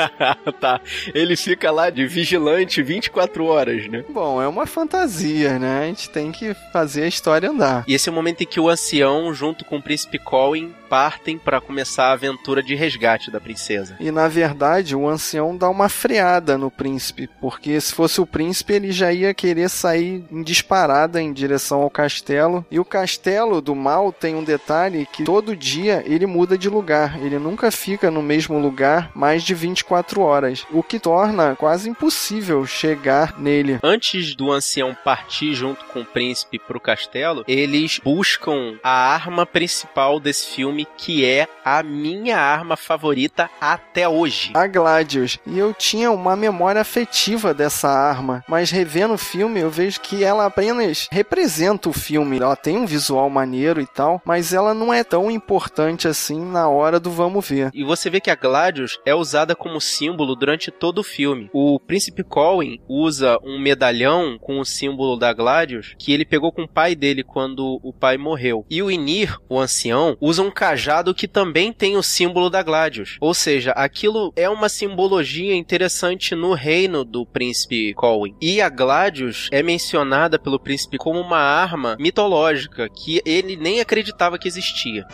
tá. 0.61 0.81
Ele 1.15 1.37
fica 1.37 1.71
lá 1.71 1.91
de 1.91 2.07
vigilante 2.07 2.70
24 2.79 3.45
horas, 3.45 3.89
né? 3.89 4.05
Bom, 4.09 4.41
é 4.41 4.47
uma 4.47 4.67
fantasia, 4.67 5.59
né? 5.59 5.81
A 5.83 5.87
gente 5.87 6.11
tem 6.11 6.31
que 6.31 6.55
fazer 6.73 7.03
a 7.03 7.09
história 7.09 7.51
andar. 7.51 7.85
E 7.87 7.95
esse 7.95 8.09
é 8.09 8.13
o 8.13 8.15
momento 8.15 8.43
em 8.43 8.47
que 8.47 8.61
o 8.61 8.69
ancião, 8.69 9.33
junto 9.35 9.65
com 9.65 9.77
o 9.79 9.83
príncipe 9.83 10.19
Colin, 10.19 10.73
partem 10.91 11.39
para 11.39 11.61
começar 11.61 12.07
a 12.07 12.13
aventura 12.13 12.61
de 12.61 12.75
resgate 12.75 13.31
da 13.31 13.41
princesa. 13.41 13.97
E 14.01 14.11
na 14.11 14.27
verdade, 14.27 14.97
o 14.97 15.09
ancião 15.09 15.57
dá 15.57 15.69
uma 15.69 15.89
freada 15.89 16.59
no 16.59 16.69
príncipe, 16.69 17.31
porque 17.41 17.81
se 17.81 17.95
fosse 17.95 18.21
o 18.21 18.27
príncipe, 18.27 18.73
ele 18.73 18.91
já 18.91 19.13
ia 19.13 19.33
querer 19.33 19.69
sair 19.69 20.25
em 20.31 20.43
disparada 20.43 21.23
em 21.23 21.33
direção 21.33 21.83
ao 21.83 21.91
castelo. 21.91 22.67
E 22.71 22.81
o 22.81 22.85
castelo 22.85 23.61
do 23.61 23.75
mal 23.75 24.13
tem 24.13 24.35
um 24.35 24.43
detalhe 24.43 25.07
que 25.13 25.23
todo 25.23 25.55
dia 25.55 26.03
ele 26.05 26.27
muda 26.27 26.59
de 26.59 26.69
lugar, 26.69 27.21
ele 27.23 27.39
nunca 27.39 27.71
fica 27.71 28.11
no 28.11 28.21
mesmo 28.21 28.59
lugar 28.59 29.13
mais 29.15 29.45
de 29.45 29.55
24 29.55 30.21
horas, 30.21 30.67
o 30.73 30.83
que 30.83 30.99
torna 30.99 31.55
quase 31.55 31.89
impossível 31.89 32.60
chegar 32.67 33.39
nele. 33.39 33.79
Antes 33.83 34.35
do 34.35 34.51
ancião 34.51 34.97
partir 35.05 35.55
junto 35.55 35.85
com 35.87 36.01
o 36.01 36.05
príncipe 36.05 36.59
pro 36.59 36.81
castelo, 36.81 37.45
eles 37.47 38.01
buscam 38.03 38.79
a 38.83 38.91
arma 38.91 39.47
principal 39.47 40.21
desse 40.21 40.55
filme, 40.55 40.87
que 40.97 41.25
é 41.25 41.49
a 41.65 41.83
minha 41.83 42.39
arma 42.39 42.77
favorita 42.77 43.51
até 43.61 44.09
hoje. 44.09 44.51
A 44.55 44.67
Gladius. 44.67 45.39
E 45.47 45.59
eu 45.59 45.75
tinha 45.75 46.11
uma 46.11 46.37
memória 46.37 46.81
afetiva 46.81 47.53
dessa 47.55 47.89
arma, 47.89 48.45
mas 48.49 48.71
revendo 48.71 49.15
o 49.15 49.19
filme 49.19 49.61
eu 49.61 49.71
vejo 49.71 50.01
que 50.01 50.25
ela 50.25 50.47
apenas 50.47 51.09
representa 51.11 51.89
o 51.89 51.93
filme. 51.93 52.39
Ela 52.39 52.57
tem 52.57 52.77
um 52.77 52.87
visual 52.87 53.29
maneiro 53.31 53.81
e 53.81 53.87
tal, 53.87 54.21
mas 54.25 54.53
ela 54.53 54.75
não 54.75 54.93
é 54.93 55.05
tão 55.05 55.31
importante 55.31 56.09
assim 56.09 56.41
na 56.41 56.69
hora 56.69 56.99
do 56.99 57.11
vamos 57.11 57.47
ver. 57.49 57.71
E 57.75 57.85
você 57.85 58.11
vê 58.11 58.21
que 58.21 58.31
a 58.31 58.35
Gladius 58.35 58.99
é 59.05 59.15
usada 59.15 59.55
como 59.55 59.81
símbolo 59.81 60.35
durante 60.35 60.71
todo 60.71 60.99
o 60.99 61.05
filme. 61.05 61.51
O 61.53 61.79
príncipe 61.79 62.23
Colin 62.51 62.81
usa 62.89 63.39
um 63.45 63.61
medalhão 63.61 64.37
com 64.41 64.59
o 64.59 64.65
símbolo 64.65 65.17
da 65.17 65.33
Gladius 65.33 65.95
que 65.97 66.13
ele 66.13 66.25
pegou 66.25 66.51
com 66.51 66.63
o 66.63 66.69
pai 66.69 66.97
dele 66.97 67.23
quando 67.23 67.81
o 67.83 67.93
pai 67.93 68.19
morreu. 68.19 68.67
E 68.69 68.83
o 68.83 68.91
Inir, 68.91 69.39
o 69.49 69.59
ancião, 69.59 70.17
usa 70.21 70.43
um 70.43 70.51
cajado 70.51 71.15
que 71.15 71.29
também 71.29 71.73
tem 71.73 71.97
o 71.97 72.03
símbolo 72.03 72.51
da 72.51 72.63
Gladius. 72.63 73.17
Ou 73.21 73.33
seja, 73.33 73.71
aquilo 73.73 74.33
é 74.35 74.49
uma 74.49 74.69
simbologia 74.69 75.55
interessante 75.55 76.35
no 76.35 76.53
reino 76.53 77.05
do 77.05 77.25
príncipe 77.25 77.95
Colin. 77.95 78.35
E 78.41 78.61
a 78.61 78.69
Gladius 78.69 79.49
é 79.53 79.63
mencionada 79.63 80.39
pelo 80.39 80.59
príncipe 80.59 80.99
como 80.99 81.21
uma 81.21 81.39
arma 81.39 81.97
mitológica 82.01 82.89
que 82.89 83.23
ele 83.25 83.57
nem 83.57 83.81
acreditava 83.81 84.39
que 84.39 84.49
existia. 84.49 85.07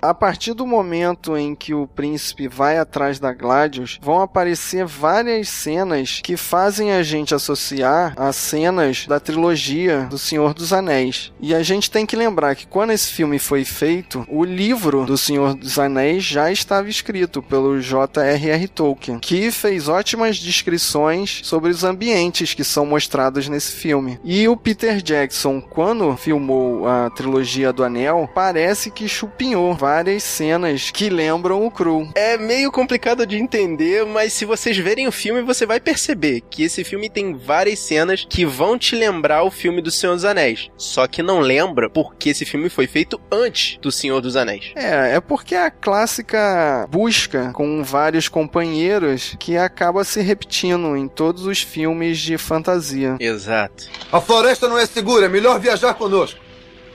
A 0.00 0.14
partir 0.14 0.54
do 0.54 0.66
momento 0.66 1.36
em 1.36 1.54
que 1.54 1.74
o 1.74 1.86
príncipe 1.86 2.46
vai 2.46 2.78
atrás 2.78 3.18
da 3.18 3.32
Gladius, 3.32 3.98
vão 4.00 4.20
aparecer 4.20 4.84
várias 4.84 5.48
cenas 5.48 6.20
que 6.22 6.36
fazem 6.36 6.92
a 6.92 7.02
gente 7.02 7.34
associar 7.34 8.14
a 8.16 8.32
cenas 8.32 9.06
da 9.06 9.18
trilogia 9.18 10.06
do 10.08 10.18
Senhor 10.18 10.54
dos 10.54 10.72
Anéis. 10.72 11.32
E 11.40 11.54
a 11.54 11.62
gente 11.62 11.90
tem 11.90 12.06
que 12.06 12.14
lembrar 12.14 12.54
que 12.54 12.66
quando 12.66 12.92
esse 12.92 13.10
filme 13.10 13.38
foi 13.38 13.64
feito, 13.64 14.24
o 14.28 14.44
livro 14.44 15.04
do 15.04 15.18
Senhor 15.18 15.54
dos 15.54 15.78
Anéis 15.78 16.22
já 16.22 16.50
estava 16.52 16.88
escrito 16.88 17.42
pelo 17.42 17.80
J.R.R. 17.80 18.68
Tolkien, 18.68 19.18
que 19.18 19.50
fez 19.50 19.88
ótimas 19.88 20.38
descrições 20.38 21.40
sobre 21.42 21.70
os 21.70 21.82
ambientes 21.82 22.54
que 22.54 22.64
são 22.64 22.86
mostrados 22.86 23.48
nesse 23.48 23.72
filme. 23.72 24.20
E 24.22 24.46
o 24.46 24.56
Peter 24.56 25.02
Jackson, 25.02 25.60
quando 25.60 26.16
filmou 26.16 26.86
a 26.86 27.10
trilogia 27.10 27.72
do 27.72 27.82
Anel, 27.82 28.30
parece 28.32 28.90
que 28.90 29.08
chupinhou 29.08 29.71
por 29.72 29.76
várias 29.76 30.22
cenas 30.22 30.90
que 30.90 31.08
lembram 31.08 31.64
o 31.64 31.70
Cru. 31.70 32.08
É 32.14 32.36
meio 32.36 32.70
complicado 32.70 33.26
de 33.26 33.36
entender, 33.36 34.04
mas 34.04 34.32
se 34.32 34.44
vocês 34.44 34.76
verem 34.76 35.08
o 35.08 35.12
filme, 35.12 35.42
você 35.42 35.64
vai 35.66 35.80
perceber 35.80 36.42
que 36.50 36.62
esse 36.62 36.84
filme 36.84 37.08
tem 37.08 37.34
várias 37.34 37.78
cenas 37.78 38.26
que 38.28 38.44
vão 38.44 38.78
te 38.78 38.94
lembrar 38.94 39.42
o 39.42 39.50
filme 39.50 39.80
do 39.80 39.90
Senhor 39.90 40.14
dos 40.14 40.24
Anéis. 40.24 40.70
Só 40.76 41.06
que 41.06 41.22
não 41.22 41.40
lembra 41.40 41.88
porque 41.88 42.30
esse 42.30 42.44
filme 42.44 42.68
foi 42.68 42.86
feito 42.86 43.20
antes 43.30 43.78
do 43.80 43.90
Senhor 43.90 44.20
dos 44.20 44.36
Anéis. 44.36 44.72
É, 44.74 45.16
é 45.16 45.20
porque 45.20 45.54
a 45.54 45.70
clássica 45.70 46.86
busca 46.90 47.50
com 47.52 47.82
vários 47.82 48.28
companheiros 48.28 49.36
que 49.38 49.56
acaba 49.56 50.04
se 50.04 50.20
repetindo 50.20 50.96
em 50.96 51.08
todos 51.08 51.46
os 51.46 51.62
filmes 51.62 52.18
de 52.18 52.36
fantasia. 52.36 53.16
Exato. 53.18 53.88
A 54.10 54.20
floresta 54.20 54.68
não 54.68 54.78
é 54.78 54.86
segura, 54.86 55.26
é 55.26 55.28
melhor 55.28 55.58
viajar 55.58 55.94
conosco. 55.94 56.38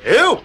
Eu? 0.04 0.42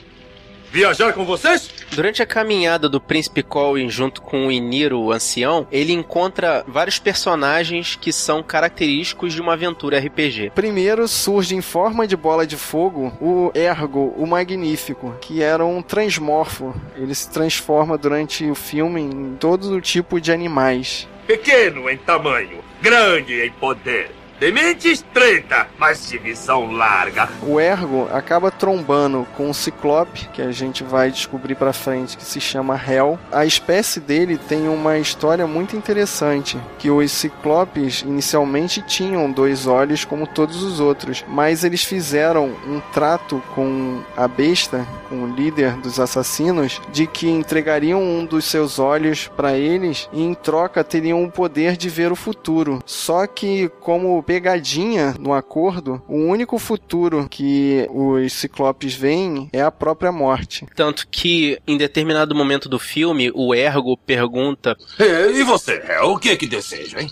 Viajar 0.72 1.12
com 1.12 1.24
vocês? 1.26 1.81
Durante 1.94 2.22
a 2.22 2.26
caminhada 2.26 2.88
do 2.88 2.98
Príncipe 2.98 3.42
Colin 3.42 3.90
junto 3.90 4.22
com 4.22 4.46
o 4.46 4.52
Inir, 4.52 4.94
o 4.94 5.12
ancião, 5.12 5.66
ele 5.70 5.92
encontra 5.92 6.64
vários 6.66 6.98
personagens 6.98 7.98
que 8.00 8.10
são 8.10 8.42
característicos 8.42 9.34
de 9.34 9.42
uma 9.42 9.52
aventura 9.52 9.98
RPG. 9.98 10.52
Primeiro 10.54 11.06
surge 11.06 11.54
em 11.54 11.60
forma 11.60 12.06
de 12.06 12.16
bola 12.16 12.46
de 12.46 12.56
fogo 12.56 13.12
o 13.20 13.52
Ergo, 13.54 14.14
o 14.16 14.26
Magnífico, 14.26 15.14
que 15.20 15.42
era 15.42 15.66
um 15.66 15.82
transmorfo. 15.82 16.74
Ele 16.96 17.14
se 17.14 17.30
transforma 17.30 17.98
durante 17.98 18.50
o 18.50 18.54
filme 18.54 19.02
em 19.02 19.36
todo 19.38 19.78
tipo 19.82 20.18
de 20.18 20.32
animais. 20.32 21.06
Pequeno 21.26 21.90
em 21.90 21.98
tamanho, 21.98 22.64
grande 22.80 23.38
em 23.44 23.50
poder. 23.52 24.21
De 24.42 24.50
mente 24.50 24.90
estreita, 24.90 25.68
mas 25.78 26.08
de 26.08 26.18
visão 26.18 26.72
larga. 26.72 27.28
O 27.46 27.60
Ergo 27.60 28.08
acaba 28.12 28.50
trombando 28.50 29.24
com 29.36 29.48
um 29.48 29.54
ciclope, 29.54 30.28
que 30.30 30.42
a 30.42 30.50
gente 30.50 30.82
vai 30.82 31.12
descobrir 31.12 31.54
pra 31.54 31.72
frente, 31.72 32.16
que 32.16 32.24
se 32.24 32.40
chama 32.40 32.74
Hel. 32.74 33.16
A 33.30 33.46
espécie 33.46 34.00
dele 34.00 34.36
tem 34.36 34.66
uma 34.66 34.98
história 34.98 35.46
muito 35.46 35.76
interessante, 35.76 36.58
que 36.76 36.90
os 36.90 37.12
ciclopes 37.12 38.02
inicialmente 38.02 38.82
tinham 38.82 39.30
dois 39.30 39.68
olhos 39.68 40.04
como 40.04 40.26
todos 40.26 40.60
os 40.60 40.80
outros, 40.80 41.24
mas 41.28 41.62
eles 41.62 41.84
fizeram 41.84 42.46
um 42.66 42.80
trato 42.92 43.40
com 43.54 44.02
a 44.16 44.26
besta, 44.26 44.84
com 45.08 45.22
o 45.22 45.36
líder 45.36 45.76
dos 45.76 46.00
assassinos, 46.00 46.80
de 46.90 47.06
que 47.06 47.28
entregariam 47.28 48.02
um 48.02 48.24
dos 48.24 48.46
seus 48.46 48.80
olhos 48.80 49.28
para 49.36 49.56
eles 49.56 50.08
e 50.12 50.20
em 50.20 50.34
troca 50.34 50.82
teriam 50.82 51.22
o 51.22 51.30
poder 51.30 51.76
de 51.76 51.88
ver 51.88 52.10
o 52.10 52.16
futuro. 52.16 52.80
Só 52.84 53.24
que 53.24 53.70
como 53.78 54.20
pegadinha 54.32 55.14
no 55.18 55.34
acordo, 55.34 56.02
o 56.08 56.16
único 56.16 56.58
futuro 56.58 57.28
que 57.28 57.86
os 57.90 58.32
ciclopes 58.32 58.94
veem 58.94 59.50
é 59.52 59.60
a 59.60 59.70
própria 59.70 60.10
morte. 60.10 60.66
Tanto 60.74 61.06
que, 61.10 61.58
em 61.66 61.76
determinado 61.76 62.34
momento 62.34 62.66
do 62.66 62.78
filme, 62.78 63.30
o 63.34 63.54
Ergo 63.54 63.94
pergunta: 63.94 64.74
E 64.98 65.42
você? 65.42 65.82
O 66.04 66.18
que 66.18 66.30
é 66.30 66.36
que 66.36 66.46
deseja, 66.46 66.98
hein? 66.98 67.10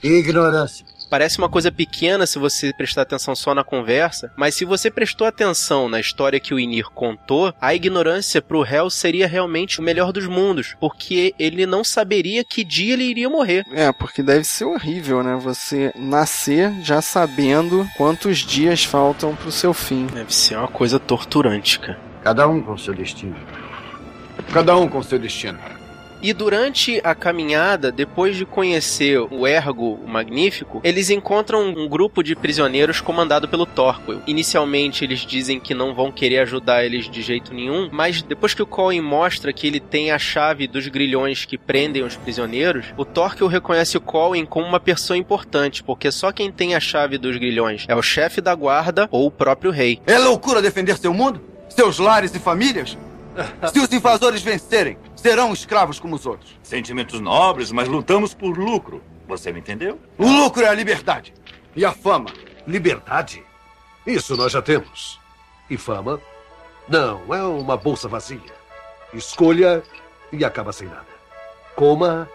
Ignorância. 0.00 0.86
Parece 1.10 1.38
uma 1.38 1.48
coisa 1.48 1.72
pequena 1.72 2.24
se 2.24 2.38
você 2.38 2.72
prestar 2.72 3.02
atenção 3.02 3.34
só 3.34 3.52
na 3.52 3.64
conversa, 3.64 4.32
mas 4.36 4.54
se 4.54 4.64
você 4.64 4.88
prestou 4.90 5.26
atenção 5.26 5.88
na 5.88 5.98
história 5.98 6.38
que 6.38 6.54
o 6.54 6.60
Inir 6.60 6.88
contou, 6.90 7.52
a 7.60 7.74
ignorância 7.74 8.40
pro 8.40 8.62
réu 8.62 8.88
seria 8.88 9.26
realmente 9.26 9.80
o 9.80 9.82
melhor 9.82 10.12
dos 10.12 10.28
mundos, 10.28 10.76
porque 10.78 11.34
ele 11.36 11.66
não 11.66 11.82
saberia 11.82 12.44
que 12.44 12.62
dia 12.62 12.92
ele 12.92 13.04
iria 13.04 13.28
morrer. 13.28 13.66
É, 13.72 13.90
porque 13.90 14.22
deve 14.22 14.44
ser 14.44 14.66
horrível, 14.66 15.22
né? 15.24 15.36
Você 15.42 15.92
nascer 15.96 16.72
já 16.80 17.02
sabendo 17.02 17.88
quantos 17.96 18.38
dias 18.38 18.84
faltam 18.84 19.34
pro 19.34 19.50
seu 19.50 19.74
fim. 19.74 20.06
Deve 20.06 20.32
ser 20.32 20.56
uma 20.56 20.68
coisa 20.68 21.00
torturante, 21.00 21.80
cara. 21.80 21.98
Cada 22.22 22.46
um 22.46 22.62
com 22.62 22.78
seu 22.78 22.94
destino. 22.94 23.34
Cada 24.52 24.76
um 24.76 24.88
com 24.88 25.02
seu 25.02 25.18
destino. 25.18 25.58
E 26.22 26.32
durante 26.32 27.00
a 27.02 27.14
caminhada, 27.14 27.90
depois 27.90 28.36
de 28.36 28.44
conhecer 28.44 29.18
o 29.18 29.46
Ergo 29.46 29.94
o 29.94 30.08
Magnífico, 30.08 30.80
eles 30.84 31.08
encontram 31.08 31.68
um 31.68 31.88
grupo 31.88 32.22
de 32.22 32.36
prisioneiros 32.36 33.00
comandado 33.00 33.48
pelo 33.48 33.64
Torquil. 33.64 34.20
Inicialmente 34.26 35.02
eles 35.02 35.20
dizem 35.20 35.58
que 35.58 35.72
não 35.72 35.94
vão 35.94 36.12
querer 36.12 36.40
ajudar 36.40 36.84
eles 36.84 37.08
de 37.08 37.22
jeito 37.22 37.54
nenhum, 37.54 37.88
mas 37.90 38.20
depois 38.22 38.52
que 38.52 38.62
o 38.62 38.66
Colin 38.66 39.00
mostra 39.00 39.52
que 39.52 39.66
ele 39.66 39.80
tem 39.80 40.10
a 40.10 40.18
chave 40.18 40.66
dos 40.66 40.86
grilhões 40.88 41.44
que 41.44 41.56
prendem 41.56 42.02
os 42.02 42.16
prisioneiros, 42.16 42.86
o 42.96 43.04
Torquil 43.04 43.46
reconhece 43.46 43.96
o 43.96 44.00
Colin 44.00 44.44
como 44.44 44.66
uma 44.66 44.80
pessoa 44.80 45.16
importante, 45.16 45.82
porque 45.82 46.10
só 46.12 46.32
quem 46.32 46.52
tem 46.52 46.74
a 46.74 46.80
chave 46.80 47.16
dos 47.16 47.36
grilhões 47.36 47.86
é 47.88 47.94
o 47.94 48.02
chefe 48.02 48.40
da 48.40 48.54
guarda 48.54 49.08
ou 49.10 49.26
o 49.26 49.30
próprio 49.30 49.70
rei. 49.70 50.00
É 50.06 50.18
loucura 50.18 50.60
defender 50.60 50.98
seu 50.98 51.14
mundo? 51.14 51.40
Seus 51.70 51.98
lares 51.98 52.34
e 52.34 52.38
famílias? 52.38 52.96
Se 53.72 53.78
os 53.78 53.92
invasores 53.92 54.42
vencerem, 54.42 54.98
serão 55.16 55.52
escravos 55.52 55.98
como 55.98 56.16
os 56.16 56.26
outros. 56.26 56.58
Sentimentos 56.62 57.20
nobres, 57.20 57.72
mas 57.72 57.88
lutamos 57.88 58.34
por 58.34 58.56
lucro. 58.58 59.02
Você 59.28 59.52
me 59.52 59.60
entendeu? 59.60 59.98
O 60.18 60.26
lucro 60.26 60.64
é 60.64 60.68
a 60.68 60.74
liberdade. 60.74 61.32
E 61.74 61.84
a 61.84 61.92
fama. 61.92 62.30
Liberdade? 62.66 63.42
Isso 64.06 64.36
nós 64.36 64.52
já 64.52 64.60
temos. 64.60 65.20
E 65.68 65.76
fama? 65.76 66.20
Não, 66.88 67.34
é 67.34 67.42
uma 67.42 67.76
bolsa 67.76 68.08
vazia. 68.08 68.40
Escolha 69.14 69.82
e 70.32 70.44
acaba 70.44 70.72
sem 70.72 70.88
nada. 70.88 71.06
Coma 71.76 72.28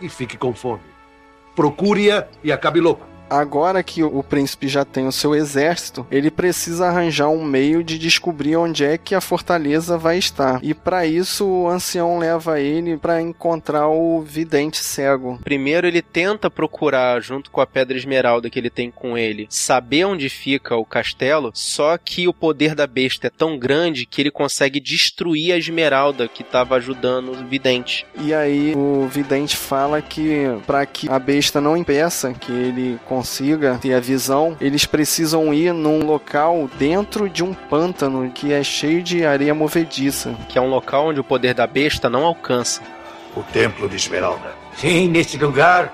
e 0.00 0.08
fique 0.08 0.36
com 0.36 0.54
fome. 0.54 0.82
Procure-a 1.54 2.26
e 2.42 2.52
acabe 2.52 2.80
louco. 2.80 3.07
Agora 3.30 3.82
que 3.82 4.02
o 4.02 4.22
príncipe 4.22 4.68
já 4.68 4.84
tem 4.84 5.06
o 5.06 5.12
seu 5.12 5.34
exército, 5.34 6.06
ele 6.10 6.30
precisa 6.30 6.86
arranjar 6.86 7.28
um 7.28 7.44
meio 7.44 7.84
de 7.84 7.98
descobrir 7.98 8.56
onde 8.56 8.84
é 8.84 8.96
que 8.96 9.14
a 9.14 9.20
fortaleza 9.20 9.98
vai 9.98 10.18
estar. 10.18 10.60
E 10.62 10.74
para 10.74 11.06
isso 11.06 11.46
o 11.46 11.68
ancião 11.68 12.18
leva 12.18 12.60
ele 12.60 12.96
para 12.96 13.20
encontrar 13.20 13.88
o 13.88 14.20
vidente 14.22 14.78
cego. 14.78 15.38
Primeiro 15.42 15.86
ele 15.86 16.02
tenta 16.02 16.50
procurar, 16.50 17.20
junto 17.20 17.50
com 17.50 17.60
a 17.60 17.66
pedra 17.66 17.96
esmeralda 17.96 18.50
que 18.50 18.58
ele 18.58 18.70
tem 18.70 18.90
com 18.90 19.16
ele, 19.16 19.46
saber 19.50 20.04
onde 20.04 20.28
fica 20.28 20.76
o 20.76 20.84
castelo, 20.84 21.50
só 21.54 21.96
que 21.98 22.26
o 22.28 22.32
poder 22.32 22.74
da 22.74 22.86
besta 22.86 23.26
é 23.26 23.30
tão 23.30 23.58
grande 23.58 24.06
que 24.06 24.20
ele 24.20 24.30
consegue 24.30 24.80
destruir 24.80 25.52
a 25.52 25.58
esmeralda 25.58 26.28
que 26.28 26.42
estava 26.42 26.76
ajudando 26.76 27.32
o 27.32 27.46
vidente. 27.46 28.06
E 28.20 28.32
aí 28.32 28.74
o 28.74 29.06
vidente 29.06 29.56
fala 29.56 30.00
que 30.00 30.46
para 30.66 30.84
que 30.86 31.08
a 31.08 31.18
besta 31.18 31.60
não 31.60 31.76
impeça 31.76 32.32
que 32.32 32.52
ele 32.52 32.98
consiga 33.18 33.76
ter 33.82 33.94
a 33.94 34.00
visão, 34.00 34.56
eles 34.60 34.86
precisam 34.86 35.52
ir 35.52 35.74
num 35.74 36.04
local 36.04 36.70
dentro 36.78 37.28
de 37.28 37.42
um 37.42 37.52
pântano 37.52 38.30
que 38.30 38.52
é 38.52 38.62
cheio 38.62 39.02
de 39.02 39.26
areia 39.26 39.52
movediça. 39.52 40.36
Que 40.48 40.56
é 40.56 40.62
um 40.62 40.70
local 40.70 41.08
onde 41.08 41.18
o 41.18 41.24
poder 41.24 41.52
da 41.52 41.66
besta 41.66 42.08
não 42.08 42.24
alcança. 42.24 42.80
O 43.34 43.42
Templo 43.42 43.88
de 43.88 43.96
Esmeralda. 43.96 44.52
Sim, 44.76 45.08
nesse 45.08 45.36
lugar. 45.36 45.92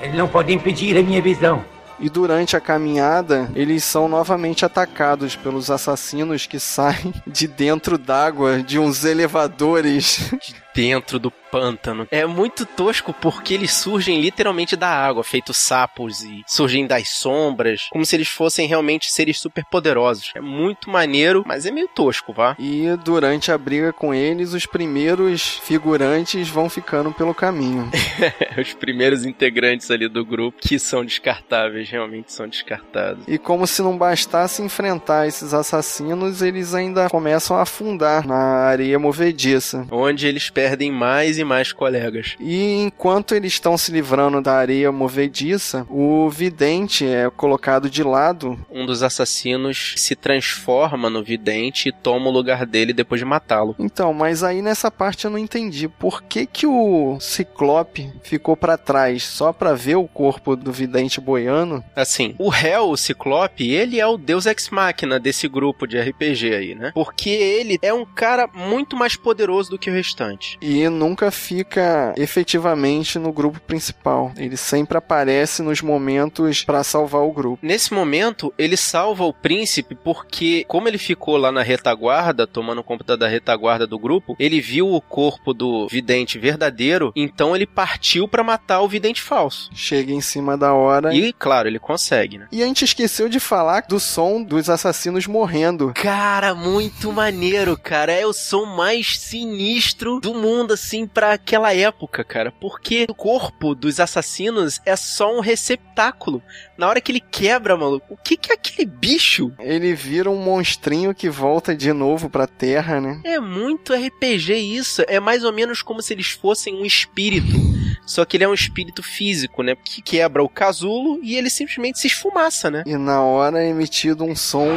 Ele 0.00 0.16
não 0.16 0.28
pode 0.28 0.52
impedir 0.52 0.96
a 0.96 1.02
minha 1.02 1.20
visão. 1.20 1.64
E 1.98 2.08
durante 2.08 2.56
a 2.56 2.60
caminhada, 2.60 3.50
eles 3.56 3.82
são 3.82 4.06
novamente 4.06 4.64
atacados 4.64 5.34
pelos 5.34 5.68
assassinos 5.68 6.46
que 6.46 6.60
saem 6.60 7.12
de 7.26 7.48
dentro 7.48 7.98
d'água 7.98 8.62
de 8.62 8.78
uns 8.78 9.04
elevadores. 9.04 10.32
Dentro 10.76 11.18
do 11.18 11.32
pântano. 11.50 12.06
É 12.10 12.26
muito 12.26 12.66
tosco 12.66 13.14
porque 13.14 13.54
eles 13.54 13.72
surgem 13.72 14.20
literalmente 14.20 14.76
da 14.76 14.88
água, 14.88 15.24
feitos 15.24 15.56
sapos 15.56 16.22
e 16.22 16.42
surgem 16.46 16.86
das 16.86 17.08
sombras, 17.08 17.88
como 17.90 18.04
se 18.04 18.14
eles 18.14 18.28
fossem 18.28 18.68
realmente 18.68 19.10
seres 19.10 19.38
super 19.40 19.64
poderosos. 19.64 20.32
É 20.34 20.40
muito 20.40 20.90
maneiro, 20.90 21.42
mas 21.46 21.64
é 21.64 21.70
meio 21.70 21.88
tosco, 21.88 22.30
vá. 22.30 22.54
E 22.58 22.86
durante 23.02 23.50
a 23.50 23.56
briga 23.56 23.90
com 23.90 24.12
eles, 24.12 24.52
os 24.52 24.66
primeiros 24.66 25.58
figurantes 25.62 26.48
vão 26.48 26.68
ficando 26.68 27.10
pelo 27.10 27.34
caminho. 27.34 27.90
Os 28.58 28.72
primeiros 28.72 29.24
integrantes 29.24 29.90
ali 29.90 30.08
do 30.08 30.24
grupo 30.24 30.58
que 30.60 30.78
são 30.78 31.04
descartáveis, 31.04 31.88
realmente 31.88 32.32
são 32.32 32.48
descartados. 32.48 33.24
E 33.28 33.38
como 33.38 33.66
se 33.66 33.82
não 33.82 33.96
bastasse 33.96 34.62
enfrentar 34.62 35.26
esses 35.26 35.52
assassinos, 35.52 36.42
eles 36.42 36.74
ainda 36.74 37.08
começam 37.08 37.56
a 37.56 37.62
afundar 37.62 38.26
na 38.26 38.36
areia 38.36 38.98
movediça. 38.98 39.86
Onde 39.90 40.26
eles 40.26 40.48
perdem 40.50 40.65
mais 40.90 41.38
e 41.38 41.44
mais 41.44 41.72
colegas. 41.72 42.36
E 42.40 42.82
enquanto 42.82 43.34
eles 43.34 43.52
estão 43.52 43.76
se 43.76 43.92
livrando 43.92 44.40
da 44.40 44.54
areia 44.54 44.90
movediça, 44.90 45.86
o 45.90 46.28
vidente 46.30 47.06
é 47.06 47.28
colocado 47.30 47.90
de 47.90 48.02
lado. 48.02 48.58
Um 48.70 48.86
dos 48.86 49.02
assassinos 49.02 49.94
se 49.96 50.14
transforma 50.14 51.10
no 51.10 51.22
vidente 51.22 51.88
e 51.88 51.92
toma 51.92 52.28
o 52.28 52.32
lugar 52.32 52.64
dele 52.66 52.92
depois 52.92 53.20
de 53.20 53.24
matá-lo. 53.24 53.74
Então, 53.78 54.12
mas 54.12 54.42
aí 54.42 54.62
nessa 54.62 54.90
parte 54.90 55.24
eu 55.24 55.30
não 55.30 55.38
entendi 55.38 55.88
por 55.88 56.22
que 56.22 56.46
que 56.46 56.66
o 56.66 57.18
Ciclope 57.20 58.12
ficou 58.22 58.56
para 58.56 58.78
trás 58.78 59.22
só 59.24 59.52
para 59.52 59.74
ver 59.74 59.96
o 59.96 60.08
corpo 60.08 60.56
do 60.56 60.72
vidente 60.72 61.20
boiano. 61.20 61.84
Assim, 61.94 62.34
o 62.38 62.48
réu, 62.48 62.90
o 62.90 62.96
Ciclope, 62.96 63.68
ele 63.68 64.00
é 64.00 64.06
o 64.06 64.16
deus 64.16 64.46
ex 64.46 64.70
machina 64.70 65.18
desse 65.18 65.48
grupo 65.48 65.86
de 65.86 65.98
RPG 66.00 66.54
aí, 66.54 66.74
né? 66.74 66.92
Porque 66.94 67.30
ele 67.30 67.78
é 67.82 67.92
um 67.92 68.04
cara 68.04 68.48
muito 68.54 68.96
mais 68.96 69.16
poderoso 69.16 69.70
do 69.70 69.78
que 69.78 69.90
o 69.90 69.92
restante. 69.92 70.55
E 70.60 70.88
nunca 70.88 71.30
fica 71.30 72.14
efetivamente 72.16 73.18
no 73.18 73.32
grupo 73.32 73.60
principal. 73.60 74.32
Ele 74.36 74.56
sempre 74.56 74.98
aparece 74.98 75.62
nos 75.62 75.82
momentos 75.82 76.64
para 76.64 76.84
salvar 76.84 77.22
o 77.22 77.32
grupo. 77.32 77.58
Nesse 77.62 77.92
momento, 77.92 78.52
ele 78.58 78.76
salva 78.76 79.24
o 79.24 79.32
príncipe 79.32 79.94
porque, 79.94 80.64
como 80.68 80.88
ele 80.88 80.98
ficou 80.98 81.36
lá 81.36 81.50
na 81.50 81.62
retaguarda, 81.62 82.46
tomando 82.46 82.82
conta 82.82 83.16
da 83.16 83.28
retaguarda 83.28 83.86
do 83.86 83.98
grupo, 83.98 84.36
ele 84.38 84.60
viu 84.60 84.92
o 84.92 85.00
corpo 85.00 85.52
do 85.52 85.86
vidente 85.88 86.38
verdadeiro, 86.38 87.12
então 87.14 87.54
ele 87.54 87.66
partiu 87.66 88.28
para 88.28 88.42
matar 88.42 88.80
o 88.80 88.88
vidente 88.88 89.22
falso. 89.22 89.70
Chega 89.74 90.12
em 90.12 90.20
cima 90.20 90.56
da 90.56 90.72
hora. 90.72 91.14
E, 91.14 91.32
claro, 91.32 91.68
ele 91.68 91.78
consegue, 91.78 92.38
né? 92.38 92.48
E 92.50 92.62
a 92.62 92.66
gente 92.66 92.84
esqueceu 92.84 93.28
de 93.28 93.40
falar 93.40 93.84
do 93.88 94.00
som 94.00 94.42
dos 94.42 94.68
assassinos 94.68 95.26
morrendo. 95.26 95.92
Cara, 95.94 96.54
muito 96.54 97.12
maneiro, 97.12 97.78
cara. 97.78 98.12
É 98.12 98.26
o 98.26 98.32
som 98.32 98.64
mais 98.64 99.18
sinistro 99.18 100.20
do 100.20 100.34
mundo, 100.34 100.45
assim, 100.72 101.06
para 101.06 101.32
aquela 101.32 101.74
época, 101.74 102.24
cara. 102.24 102.52
Porque 102.52 103.06
o 103.08 103.14
corpo 103.14 103.74
dos 103.74 104.00
assassinos 104.00 104.80
é 104.84 104.96
só 104.96 105.36
um 105.36 105.40
receptáculo. 105.40 106.42
Na 106.76 106.88
hora 106.88 107.00
que 107.00 107.12
ele 107.12 107.20
quebra, 107.20 107.76
maluco, 107.76 108.14
o 108.14 108.16
que, 108.16 108.36
que 108.36 108.52
é 108.52 108.54
aquele 108.54 108.86
bicho? 108.86 109.52
Ele 109.58 109.94
vira 109.94 110.30
um 110.30 110.36
monstrinho 110.36 111.14
que 111.14 111.28
volta 111.28 111.74
de 111.74 111.92
novo 111.92 112.28
pra 112.30 112.46
terra, 112.46 113.00
né? 113.00 113.20
É 113.24 113.40
muito 113.40 113.94
RPG 113.94 114.54
isso. 114.54 115.02
É 115.08 115.18
mais 115.20 115.44
ou 115.44 115.52
menos 115.52 115.82
como 115.82 116.02
se 116.02 116.12
eles 116.12 116.30
fossem 116.30 116.74
um 116.74 116.84
espírito. 116.84 117.75
Só 118.06 118.24
que 118.24 118.36
ele 118.36 118.44
é 118.44 118.48
um 118.48 118.54
espírito 118.54 119.02
físico, 119.02 119.62
né? 119.62 119.76
Que 119.84 120.00
quebra 120.00 120.42
o 120.42 120.48
casulo 120.48 121.18
e 121.22 121.36
ele 121.36 121.50
simplesmente 121.50 121.98
se 121.98 122.06
esfumaça, 122.06 122.70
né? 122.70 122.84
E 122.86 122.96
na 122.96 123.20
hora 123.20 123.62
é 123.62 123.68
emitido 123.68 124.24
um 124.24 124.36
som 124.36 124.68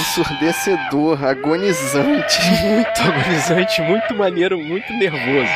ensurdecedor, 0.00 1.22
agonizante. 1.24 2.40
muito 2.64 3.00
agonizante, 3.00 3.82
muito 3.82 4.14
maneiro, 4.14 4.58
muito 4.58 4.92
nervoso. 4.94 5.52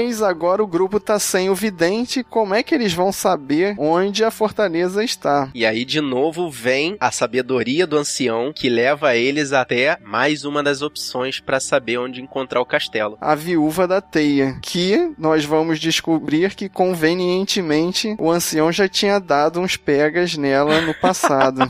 Mas 0.00 0.22
agora 0.22 0.62
o 0.62 0.66
grupo 0.66 0.98
tá 0.98 1.18
sem 1.18 1.50
o 1.50 1.54
vidente, 1.54 2.24
como 2.24 2.54
é 2.54 2.62
que 2.62 2.74
eles 2.74 2.94
vão 2.94 3.12
saber 3.12 3.74
onde 3.78 4.24
a 4.24 4.30
fortaleza 4.30 5.04
está? 5.04 5.50
E 5.54 5.66
aí 5.66 5.84
de 5.84 6.00
novo 6.00 6.48
vem 6.48 6.96
a 6.98 7.10
sabedoria 7.10 7.86
do 7.86 7.98
ancião 7.98 8.50
que 8.50 8.70
leva 8.70 9.14
eles 9.14 9.52
até 9.52 9.98
mais 10.02 10.46
uma 10.46 10.62
das 10.62 10.80
opções 10.80 11.38
para 11.38 11.60
saber 11.60 11.98
onde 11.98 12.22
encontrar 12.22 12.62
o 12.62 12.64
castelo. 12.64 13.18
A 13.20 13.34
viúva 13.34 13.86
da 13.86 14.00
teia, 14.00 14.58
que 14.62 15.12
nós 15.18 15.44
vamos 15.44 15.78
descobrir 15.78 16.54
que 16.54 16.70
convenientemente 16.70 18.16
o 18.18 18.30
ancião 18.30 18.72
já 18.72 18.88
tinha 18.88 19.20
dado 19.20 19.60
uns 19.60 19.76
pegas 19.76 20.34
nela 20.34 20.80
no 20.80 20.94
passado. 20.94 21.60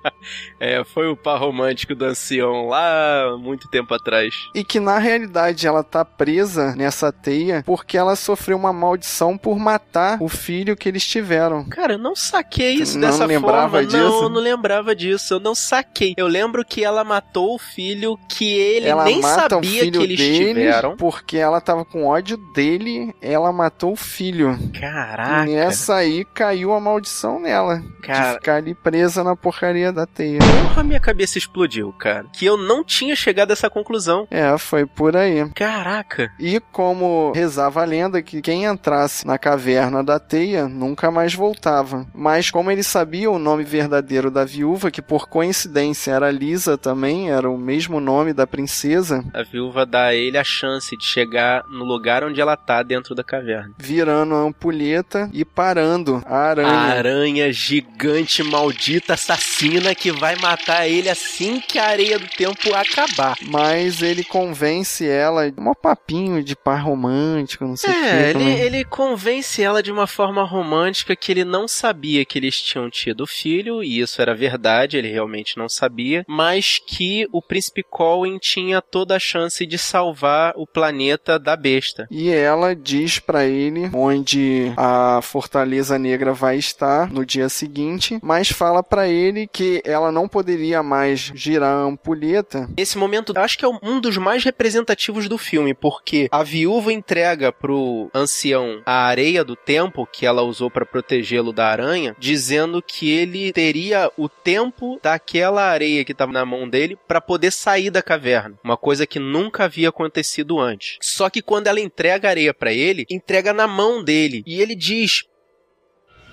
é, 0.58 0.82
foi 0.84 1.06
o 1.06 1.16
par 1.16 1.38
romântico 1.38 1.94
do 1.94 2.06
ancião 2.06 2.66
lá 2.66 3.36
muito 3.38 3.68
tempo 3.68 3.92
atrás. 3.92 4.34
E 4.54 4.64
que 4.64 4.80
na 4.80 4.96
realidade 4.96 5.66
ela 5.66 5.84
tá 5.84 6.02
presa 6.02 6.74
nessa 6.74 7.12
teia 7.12 7.62
porque 7.74 7.98
ela 7.98 8.14
sofreu 8.14 8.56
uma 8.56 8.72
maldição 8.72 9.36
por 9.36 9.58
matar 9.58 10.22
o 10.22 10.28
filho 10.28 10.76
que 10.76 10.88
eles 10.88 11.04
tiveram. 11.04 11.64
Cara, 11.64 11.94
eu 11.94 11.98
não 11.98 12.14
saquei 12.14 12.74
isso 12.74 12.96
não 12.96 13.08
dessa 13.08 13.26
lembrava 13.26 13.70
forma. 13.70 13.84
Disso? 13.84 13.98
Não, 13.98 14.22
eu 14.22 14.28
não 14.28 14.40
lembrava 14.40 14.94
disso. 14.94 15.34
Eu 15.34 15.40
não 15.40 15.56
saquei. 15.56 16.14
Eu 16.16 16.28
lembro 16.28 16.64
que 16.64 16.84
ela 16.84 17.02
matou 17.02 17.56
o 17.56 17.58
filho 17.58 18.16
que 18.28 18.44
ele 18.44 18.86
ela 18.86 19.02
nem 19.02 19.20
sabia 19.20 19.90
que 19.90 19.98
eles 19.98 20.20
tiveram. 20.20 20.96
Porque 20.96 21.36
ela 21.36 21.60
tava 21.60 21.84
com 21.84 22.06
ódio 22.06 22.36
dele, 22.54 23.12
ela 23.20 23.52
matou 23.52 23.94
o 23.94 23.96
filho. 23.96 24.56
Caraca. 24.78 25.50
E 25.50 25.56
nessa 25.56 25.96
aí 25.96 26.24
caiu 26.24 26.72
a 26.72 26.78
maldição 26.78 27.40
nela. 27.40 27.82
Cara. 28.04 28.28
De 28.28 28.34
ficar 28.34 28.54
ali 28.54 28.72
presa 28.72 29.24
na 29.24 29.34
porcaria 29.34 29.92
da 29.92 30.06
teia. 30.06 30.38
Porra, 30.38 30.84
minha 30.84 31.00
cabeça 31.00 31.38
explodiu, 31.38 31.92
cara. 31.94 32.26
Que 32.32 32.46
eu 32.46 32.56
não 32.56 32.84
tinha 32.84 33.16
chegado 33.16 33.50
a 33.50 33.54
essa 33.54 33.68
conclusão. 33.68 34.28
É, 34.30 34.56
foi 34.58 34.86
por 34.86 35.16
aí. 35.16 35.50
Caraca. 35.56 36.30
E 36.38 36.60
como 36.70 37.32
rezava 37.54 37.82
a 37.82 37.84
lenda 37.84 38.20
que 38.20 38.42
quem 38.42 38.64
entrasse 38.64 39.24
na 39.24 39.38
caverna 39.38 40.02
da 40.02 40.18
teia 40.18 40.66
nunca 40.66 41.08
mais 41.08 41.34
voltava. 41.34 42.04
Mas 42.12 42.50
como 42.50 42.68
ele 42.68 42.82
sabia 42.82 43.30
o 43.30 43.38
nome 43.38 43.62
verdadeiro 43.62 44.28
da 44.28 44.44
viúva, 44.44 44.90
que 44.90 45.00
por 45.00 45.28
coincidência 45.28 46.10
era 46.10 46.32
Lisa 46.32 46.76
também, 46.76 47.30
era 47.30 47.48
o 47.48 47.56
mesmo 47.56 48.00
nome 48.00 48.32
da 48.32 48.44
princesa, 48.44 49.24
A 49.32 49.44
viúva 49.44 49.86
dá 49.86 50.06
a 50.06 50.14
ele 50.14 50.36
a 50.36 50.42
chance 50.42 50.96
de 50.96 51.04
chegar 51.04 51.62
no 51.70 51.84
lugar 51.84 52.24
onde 52.24 52.40
ela 52.40 52.56
tá 52.56 52.82
dentro 52.82 53.14
da 53.14 53.22
caverna. 53.22 53.72
virando 53.78 54.34
a 54.34 54.38
ampulheta 54.38 55.30
e 55.32 55.44
parando 55.44 56.24
a 56.26 56.36
aranha. 56.36 56.68
A 56.68 56.90
aranha 56.90 57.52
gigante, 57.52 58.42
maldita, 58.42 59.14
assassina 59.14 59.94
que 59.94 60.10
vai 60.10 60.34
matar 60.36 60.88
ele 60.88 61.08
assim 61.08 61.60
que 61.60 61.78
a 61.78 61.86
areia 61.86 62.18
do 62.18 62.26
tempo 62.26 62.74
acabar. 62.74 63.36
Mas 63.42 64.02
ele 64.02 64.24
convence 64.24 65.08
ela, 65.08 65.42
um 65.56 65.72
papinho 65.72 66.42
de 66.42 66.56
par 66.56 66.82
romântico, 66.82 67.43
não 67.60 67.76
sei 67.76 67.90
o 67.90 67.92
É, 67.92 68.00
que. 68.02 68.16
ele, 68.24 68.32
também. 68.32 68.60
ele 68.60 68.84
convence 68.84 69.62
ela 69.62 69.82
de 69.82 69.90
uma 69.92 70.06
forma 70.06 70.42
romântica 70.42 71.14
que 71.16 71.30
ele 71.32 71.44
não 71.44 71.66
sabia 71.68 72.24
que 72.24 72.38
eles 72.38 72.60
tinham 72.60 72.88
tido 72.90 73.26
filho, 73.26 73.82
e 73.82 74.00
isso 74.00 74.20
era 74.20 74.34
verdade, 74.34 74.96
ele 74.96 75.10
realmente 75.10 75.56
não 75.56 75.68
sabia, 75.68 76.24
mas 76.28 76.80
que 76.84 77.26
o 77.32 77.40
príncipe 77.42 77.82
Colin 77.82 78.38
tinha 78.38 78.80
toda 78.80 79.16
a 79.16 79.18
chance 79.18 79.64
de 79.66 79.78
salvar 79.78 80.52
o 80.56 80.66
planeta 80.66 81.38
da 81.38 81.56
besta. 81.56 82.06
E 82.10 82.30
ela 82.30 82.74
diz 82.74 83.18
pra 83.18 83.44
ele 83.44 83.90
onde 83.92 84.72
a 84.76 85.20
Fortaleza 85.22 85.98
Negra 85.98 86.32
vai 86.32 86.56
estar 86.56 87.10
no 87.10 87.24
dia 87.24 87.48
seguinte, 87.48 88.18
mas 88.22 88.48
fala 88.48 88.82
pra 88.82 89.08
ele 89.08 89.46
que 89.46 89.82
ela 89.84 90.10
não 90.12 90.28
poderia 90.28 90.82
mais 90.82 91.32
girar 91.34 91.74
a 91.76 91.82
ampulheta. 91.82 92.68
Esse 92.76 92.96
momento, 92.98 93.32
acho 93.36 93.58
que 93.58 93.64
é 93.64 93.68
um 93.82 94.00
dos 94.00 94.16
mais 94.16 94.44
representativos 94.44 95.28
do 95.28 95.36
filme, 95.38 95.74
porque 95.74 96.28
a 96.30 96.42
viúva 96.42 96.92
entrega 96.92 97.33
pro 97.52 98.10
ancião 98.14 98.82
a 98.84 99.06
areia 99.06 99.44
do 99.44 99.56
tempo 99.56 100.06
que 100.06 100.26
ela 100.26 100.42
usou 100.42 100.70
pra 100.70 100.86
protegê-lo 100.86 101.52
da 101.52 101.66
aranha, 101.68 102.16
dizendo 102.18 102.82
que 102.82 103.10
ele 103.10 103.52
teria 103.52 104.10
o 104.16 104.28
tempo 104.28 104.98
daquela 105.02 105.62
areia 105.64 106.04
que 106.04 106.14
tava 106.14 106.32
na 106.32 106.44
mão 106.44 106.68
dele 106.68 106.98
pra 107.06 107.20
poder 107.20 107.50
sair 107.50 107.90
da 107.90 108.02
caverna, 108.02 108.58
uma 108.62 108.76
coisa 108.76 109.06
que 109.06 109.18
nunca 109.18 109.64
havia 109.64 109.88
acontecido 109.88 110.58
antes. 110.58 110.98
Só 111.00 111.28
que 111.28 111.42
quando 111.42 111.66
ela 111.66 111.80
entrega 111.80 112.28
a 112.28 112.30
areia 112.30 112.54
pra 112.54 112.72
ele, 112.72 113.06
entrega 113.10 113.52
na 113.52 113.66
mão 113.66 114.02
dele 114.02 114.42
e 114.46 114.60
ele 114.60 114.74
diz: 114.74 115.24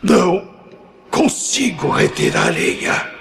Não 0.02 0.54
consigo 1.10 1.90
reter 1.90 2.36
a 2.36 2.42
areia. 2.42 3.21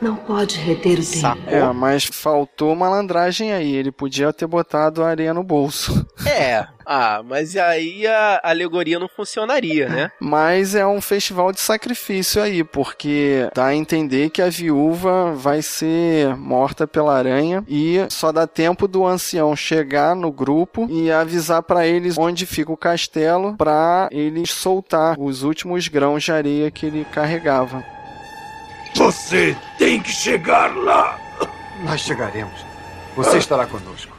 Não 0.00 0.16
pode 0.16 0.58
reter 0.58 0.98
o 0.98 1.04
tempo. 1.06 1.38
É, 1.46 1.72
mas 1.72 2.04
faltou 2.04 2.74
malandragem 2.74 3.52
aí. 3.52 3.74
Ele 3.74 3.90
podia 3.92 4.32
ter 4.32 4.46
botado 4.46 5.02
a 5.02 5.08
areia 5.08 5.32
no 5.32 5.42
bolso. 5.42 6.04
"É, 6.26 6.66
ah, 6.84 7.22
mas 7.24 7.56
aí 7.56 8.06
a 8.06 8.40
alegoria 8.42 8.98
não 8.98 9.08
funcionaria, 9.08 9.88
né?" 9.88 10.10
Mas 10.20 10.74
é 10.74 10.86
um 10.86 11.00
festival 11.00 11.52
de 11.52 11.60
sacrifício 11.60 12.42
aí, 12.42 12.62
porque 12.64 13.48
dá 13.54 13.66
a 13.66 13.74
entender 13.74 14.30
que 14.30 14.42
a 14.42 14.50
viúva 14.50 15.32
vai 15.34 15.62
ser 15.62 16.36
morta 16.36 16.86
pela 16.86 17.16
aranha 17.16 17.64
e 17.68 18.04
só 18.10 18.32
dá 18.32 18.46
tempo 18.46 18.86
do 18.88 19.06
ancião 19.06 19.54
chegar 19.56 20.14
no 20.14 20.30
grupo 20.30 20.86
e 20.90 21.10
avisar 21.10 21.62
pra 21.62 21.86
eles 21.86 22.18
onde 22.18 22.44
fica 22.46 22.72
o 22.72 22.76
castelo 22.76 23.54
pra 23.56 24.08
eles 24.10 24.50
soltar 24.50 25.18
os 25.18 25.42
últimos 25.42 25.88
grãos 25.88 26.22
de 26.24 26.32
areia 26.32 26.70
que 26.70 26.86
ele 26.86 27.06
carregava. 27.12 27.84
Você 28.94 29.56
tem 29.78 30.00
que 30.00 30.10
chegar 30.10 30.74
lá. 30.76 31.18
Nós 31.80 32.00
chegaremos. 32.00 32.64
Você 33.16 33.38
estará 33.38 33.66
conosco. 33.66 34.16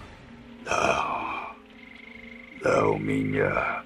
Não, 2.64 2.98
minha. 2.98 3.84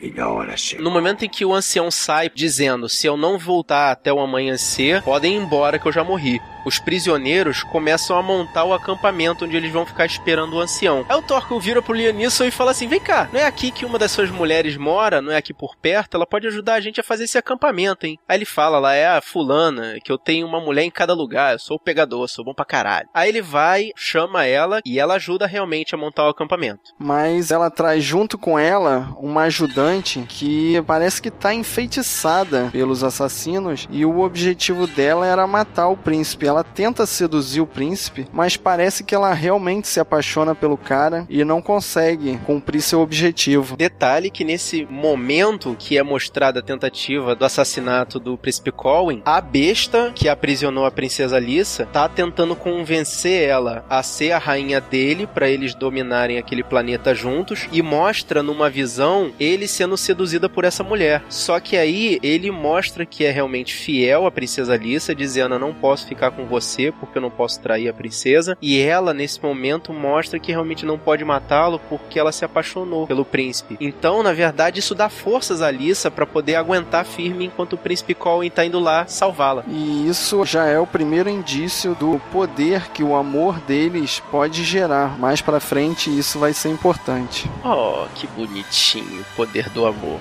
Minha 0.00 0.28
hora 0.28 0.56
chegou. 0.56 0.84
No 0.84 0.90
momento 0.90 1.24
em 1.24 1.28
que 1.28 1.44
o 1.44 1.52
ancião 1.54 1.90
sai 1.90 2.30
dizendo: 2.34 2.88
Se 2.88 3.06
eu 3.06 3.16
não 3.16 3.38
voltar 3.38 3.90
até 3.90 4.12
o 4.12 4.20
amanhecer, 4.20 5.02
podem 5.02 5.34
ir 5.34 5.42
embora 5.42 5.78
que 5.78 5.86
eu 5.86 5.92
já 5.92 6.02
morri. 6.02 6.40
Os 6.64 6.78
prisioneiros 6.78 7.62
começam 7.62 8.16
a 8.16 8.22
montar 8.22 8.64
o 8.64 8.74
acampamento 8.74 9.44
onde 9.44 9.56
eles 9.56 9.72
vão 9.72 9.86
ficar 9.86 10.06
esperando 10.06 10.54
o 10.54 10.60
ancião. 10.60 11.04
Aí 11.08 11.16
o 11.16 11.22
Torquil 11.22 11.60
vira 11.60 11.82
pro 11.82 11.94
Lianisson 11.94 12.44
e 12.44 12.50
fala 12.50 12.70
assim: 12.70 12.88
Vem 12.88 13.00
cá, 13.00 13.28
não 13.32 13.40
é 13.40 13.44
aqui 13.44 13.70
que 13.70 13.84
uma 13.84 13.98
das 13.98 14.10
suas 14.10 14.30
mulheres 14.30 14.76
mora, 14.76 15.22
não 15.22 15.32
é 15.32 15.36
aqui 15.36 15.54
por 15.54 15.76
perto? 15.76 16.16
Ela 16.16 16.26
pode 16.26 16.46
ajudar 16.46 16.74
a 16.74 16.80
gente 16.80 17.00
a 17.00 17.04
fazer 17.04 17.24
esse 17.24 17.38
acampamento, 17.38 18.06
hein? 18.06 18.18
Aí 18.28 18.36
ele 18.36 18.44
fala: 18.44 18.78
Lá 18.78 18.94
é 18.94 19.06
a 19.06 19.20
fulana, 19.20 19.98
que 20.04 20.12
eu 20.12 20.18
tenho 20.18 20.46
uma 20.46 20.60
mulher 20.60 20.82
em 20.82 20.90
cada 20.90 21.14
lugar, 21.14 21.54
eu 21.54 21.58
sou 21.58 21.76
o 21.76 21.80
pegador, 21.80 22.28
sou 22.28 22.44
bom 22.44 22.54
pra 22.54 22.64
caralho. 22.64 23.08
Aí 23.14 23.28
ele 23.28 23.42
vai, 23.42 23.90
chama 23.96 24.44
ela 24.44 24.80
e 24.84 24.98
ela 24.98 25.14
ajuda 25.14 25.46
realmente 25.46 25.94
a 25.94 25.98
montar 25.98 26.26
o 26.26 26.30
acampamento. 26.30 26.92
Mas 26.98 27.50
ela 27.50 27.70
traz 27.70 28.04
junto 28.04 28.36
com 28.36 28.58
ela 28.58 29.14
uma 29.18 29.42
ajudante 29.42 30.24
que 30.28 30.82
parece 30.86 31.22
que 31.22 31.30
tá 31.30 31.54
enfeitiçada 31.54 32.68
pelos 32.72 33.02
assassinos 33.02 33.86
e 33.90 34.04
o 34.04 34.20
objetivo 34.20 34.86
dela 34.86 35.26
era 35.26 35.46
matar 35.46 35.88
o 35.88 35.96
príncipe. 35.96 36.46
Ela 36.50 36.64
tenta 36.64 37.06
seduzir 37.06 37.60
o 37.60 37.66
príncipe, 37.66 38.26
mas 38.32 38.56
parece 38.56 39.04
que 39.04 39.14
ela 39.14 39.32
realmente 39.32 39.88
se 39.88 40.00
apaixona 40.00 40.54
pelo 40.54 40.76
cara 40.76 41.26
e 41.28 41.44
não 41.44 41.62
consegue 41.62 42.38
cumprir 42.44 42.82
seu 42.82 43.00
objetivo. 43.00 43.76
Detalhe 43.76 44.30
que 44.30 44.44
nesse 44.44 44.84
momento 44.90 45.76
que 45.78 45.96
é 45.96 46.02
mostrada 46.02 46.60
a 46.60 46.62
tentativa 46.62 47.34
do 47.34 47.44
assassinato 47.44 48.18
do 48.18 48.36
príncipe 48.36 48.70
Colwyn, 48.72 49.22
a 49.24 49.40
besta 49.40 50.12
que 50.14 50.28
aprisionou 50.28 50.84
a 50.84 50.90
princesa 50.90 51.38
Lissa 51.38 51.86
tá 51.86 52.08
tentando 52.08 52.56
convencer 52.56 53.48
ela 53.48 53.84
a 53.88 54.02
ser 54.02 54.32
a 54.32 54.38
rainha 54.38 54.80
dele 54.80 55.26
para 55.26 55.48
eles 55.48 55.74
dominarem 55.74 56.38
aquele 56.38 56.62
planeta 56.62 57.14
juntos 57.14 57.68
e 57.72 57.80
mostra 57.82 58.42
numa 58.42 58.68
visão 58.68 59.32
ele 59.38 59.68
sendo 59.68 59.96
seduzida 59.96 60.48
por 60.48 60.64
essa 60.64 60.82
mulher. 60.82 61.22
Só 61.28 61.60
que 61.60 61.76
aí 61.76 62.18
ele 62.22 62.50
mostra 62.50 63.06
que 63.06 63.24
é 63.24 63.30
realmente 63.30 63.74
fiel 63.74 64.26
à 64.26 64.30
princesa 64.30 64.76
Lissa, 64.76 65.14
dizendo: 65.14 65.54
"Eu 65.54 65.58
não 65.58 65.72
posso 65.72 66.06
ficar 66.06 66.30
com 66.30 66.39
você 66.46 66.92
porque 66.92 67.18
eu 67.18 67.22
não 67.22 67.30
posso 67.30 67.60
trair 67.60 67.88
a 67.88 67.92
princesa". 67.92 68.56
E 68.60 68.80
ela 68.80 69.14
nesse 69.14 69.42
momento 69.42 69.92
mostra 69.92 70.38
que 70.38 70.52
realmente 70.52 70.86
não 70.86 70.98
pode 70.98 71.24
matá-lo 71.24 71.80
porque 71.88 72.18
ela 72.18 72.32
se 72.32 72.44
apaixonou 72.44 73.06
pelo 73.06 73.24
príncipe. 73.24 73.76
Então, 73.80 74.22
na 74.22 74.32
verdade, 74.32 74.80
isso 74.80 74.94
dá 74.94 75.08
forças 75.08 75.62
a 75.62 75.70
Lissa 75.70 76.10
para 76.10 76.26
poder 76.26 76.56
aguentar 76.56 77.04
firme 77.04 77.46
enquanto 77.46 77.74
o 77.74 77.78
príncipe 77.78 78.14
Colin 78.14 78.50
tá 78.50 78.64
indo 78.64 78.78
lá 78.78 79.06
salvá-la. 79.06 79.64
E 79.68 80.08
isso 80.08 80.44
já 80.44 80.66
é 80.66 80.78
o 80.78 80.86
primeiro 80.86 81.28
indício 81.28 81.94
do 81.94 82.20
poder 82.32 82.90
que 82.90 83.02
o 83.02 83.14
amor 83.14 83.58
deles 83.60 84.22
pode 84.30 84.64
gerar. 84.64 85.18
Mais 85.18 85.40
para 85.40 85.60
frente 85.60 86.16
isso 86.16 86.38
vai 86.38 86.52
ser 86.52 86.70
importante. 86.70 87.50
Oh, 87.64 88.06
que 88.14 88.26
bonitinho, 88.28 89.20
o 89.20 89.36
poder 89.36 89.68
do 89.70 89.86
amor. 89.86 90.20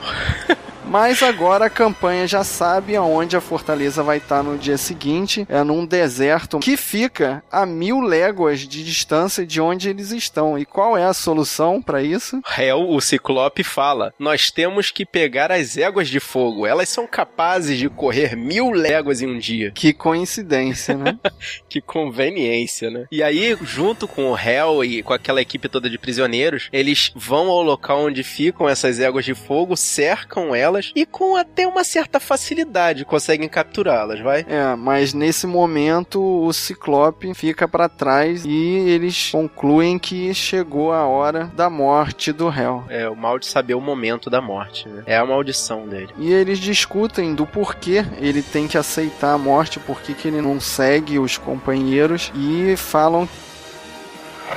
Mas 0.89 1.21
agora 1.21 1.65
a 1.65 1.69
campanha 1.69 2.27
já 2.27 2.43
sabe 2.43 2.95
aonde 2.95 3.37
a 3.37 3.41
fortaleza 3.41 4.01
vai 4.01 4.17
estar 4.17 4.41
no 4.41 4.57
dia 4.57 4.75
seguinte. 4.75 5.45
É 5.47 5.63
num 5.63 5.85
deserto 5.85 6.57
que 6.57 6.75
fica 6.75 7.43
a 7.51 7.63
mil 7.63 8.01
léguas 8.01 8.61
de 8.61 8.83
distância 8.83 9.45
de 9.45 9.61
onde 9.61 9.87
eles 9.87 10.11
estão. 10.11 10.57
E 10.57 10.65
qual 10.65 10.97
é 10.97 11.05
a 11.05 11.13
solução 11.13 11.79
para 11.79 12.01
isso? 12.01 12.41
Hel, 12.57 12.89
o 12.89 12.99
Ciclope, 12.99 13.63
fala: 13.63 14.11
Nós 14.17 14.49
temos 14.49 14.89
que 14.89 15.05
pegar 15.05 15.51
as 15.51 15.77
éguas 15.77 16.07
de 16.07 16.19
fogo. 16.19 16.65
Elas 16.65 16.89
são 16.89 17.05
capazes 17.05 17.77
de 17.77 17.87
correr 17.87 18.35
mil 18.35 18.71
léguas 18.71 19.21
em 19.21 19.27
um 19.27 19.37
dia. 19.37 19.69
Que 19.69 19.93
coincidência, 19.93 20.97
né? 20.97 21.19
que 21.69 21.81
conveniência, 21.81 22.89
né? 22.89 23.05
E 23.11 23.21
aí, 23.21 23.55
junto 23.61 24.07
com 24.07 24.31
o 24.31 24.37
Hel 24.37 24.83
e 24.83 25.03
com 25.03 25.13
aquela 25.13 25.39
equipe 25.39 25.69
toda 25.69 25.87
de 25.87 25.99
prisioneiros, 25.99 26.67
eles 26.73 27.11
vão 27.15 27.47
ao 27.49 27.61
local 27.61 28.05
onde 28.05 28.23
ficam 28.23 28.67
essas 28.67 28.99
éguas 28.99 29.23
de 29.23 29.35
fogo, 29.35 29.77
cercam 29.77 30.55
elas 30.55 30.78
e 30.95 31.05
com 31.05 31.35
até 31.35 31.67
uma 31.67 31.83
certa 31.83 32.19
facilidade 32.19 33.05
conseguem 33.05 33.47
capturá-las, 33.47 34.19
vai? 34.19 34.45
É, 34.47 34.75
mas 34.75 35.13
nesse 35.13 35.47
momento 35.47 36.21
o 36.21 36.51
Ciclope 36.53 37.33
fica 37.33 37.67
para 37.67 37.89
trás 37.89 38.45
e 38.45 38.89
eles 38.89 39.29
concluem 39.31 39.97
que 39.97 40.33
chegou 40.33 40.91
a 40.91 41.05
hora 41.05 41.45
da 41.55 41.69
morte 41.69 42.31
do 42.31 42.49
réu. 42.49 42.83
É, 42.89 43.09
o 43.09 43.15
mal 43.15 43.39
de 43.39 43.45
saber 43.45 43.73
o 43.73 43.81
momento 43.81 44.29
da 44.29 44.41
morte, 44.41 44.87
né? 44.87 45.03
É 45.05 45.17
a 45.17 45.25
maldição 45.25 45.87
dele. 45.87 46.09
E 46.17 46.31
eles 46.31 46.59
discutem 46.59 47.33
do 47.33 47.45
porquê 47.45 48.05
ele 48.19 48.41
tem 48.41 48.67
que 48.67 48.77
aceitar 48.77 49.33
a 49.33 49.37
morte, 49.37 49.79
por 49.79 50.01
que 50.01 50.27
ele 50.27 50.41
não 50.41 50.59
segue 50.59 51.19
os 51.19 51.37
companheiros 51.37 52.31
e 52.35 52.75
falam 52.77 53.27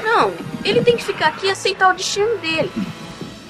Não, 0.02 0.32
ele 0.64 0.82
tem 0.82 0.96
que 0.96 1.04
ficar 1.04 1.28
aqui 1.28 1.46
e 1.46 1.50
aceitar 1.50 1.90
o 1.90 1.96
destino 1.96 2.38
dele. 2.38 2.70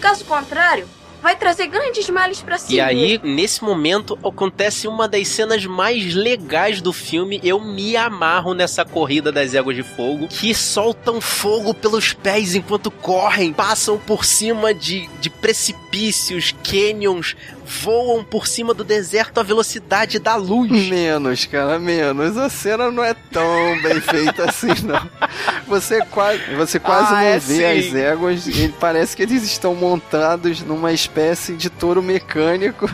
Caso 0.00 0.24
contrário, 0.24 0.88
vai 1.22 1.36
trazer 1.36 1.68
grandes 1.68 2.08
males 2.10 2.42
para 2.42 2.58
si. 2.58 2.74
E 2.74 2.80
aí, 2.80 3.20
nesse 3.22 3.62
momento, 3.62 4.18
acontece 4.24 4.88
uma 4.88 5.06
das 5.06 5.28
cenas 5.28 5.64
mais 5.64 6.14
legais 6.14 6.80
do 6.80 6.92
filme. 6.92 7.40
Eu 7.44 7.60
me 7.60 7.96
amarro 7.96 8.52
nessa 8.52 8.84
corrida 8.84 9.30
das 9.30 9.54
éguas 9.54 9.76
de 9.76 9.84
fogo, 9.84 10.26
que 10.26 10.52
soltam 10.52 11.20
fogo 11.20 11.72
pelos 11.72 12.12
pés 12.12 12.54
enquanto 12.54 12.90
correm, 12.90 13.52
passam 13.52 13.98
por 13.98 14.24
cima 14.24 14.74
de, 14.74 15.08
de 15.20 15.30
precipícios, 15.30 16.54
canyons, 16.64 17.36
voam 17.64 18.24
por 18.24 18.46
cima 18.46 18.74
do 18.74 18.84
deserto 18.84 19.38
à 19.38 19.42
velocidade 19.42 20.18
da 20.18 20.36
luz. 20.36 20.88
Menos, 20.88 21.46
cara, 21.46 21.78
menos. 21.78 22.36
A 22.36 22.48
cena 22.48 22.90
não 22.90 23.04
é 23.04 23.14
tão 23.14 23.80
bem 23.82 24.00
feita 24.00 24.44
assim, 24.48 24.68
não. 24.84 25.10
Você 25.66 26.04
quase, 26.06 26.42
você 26.54 26.78
quase 26.78 27.08
ah, 27.08 27.16
não 27.16 27.18
é 27.20 27.38
vê 27.38 27.82
sim. 27.82 27.88
as 27.88 27.94
éguas. 27.94 28.46
E 28.46 28.68
parece 28.80 29.16
que 29.16 29.22
eles 29.22 29.42
estão 29.42 29.74
montados 29.74 30.60
numa 30.62 30.92
espécie 30.92 31.54
de 31.54 31.70
touro 31.70 32.02
mecânico. 32.02 32.88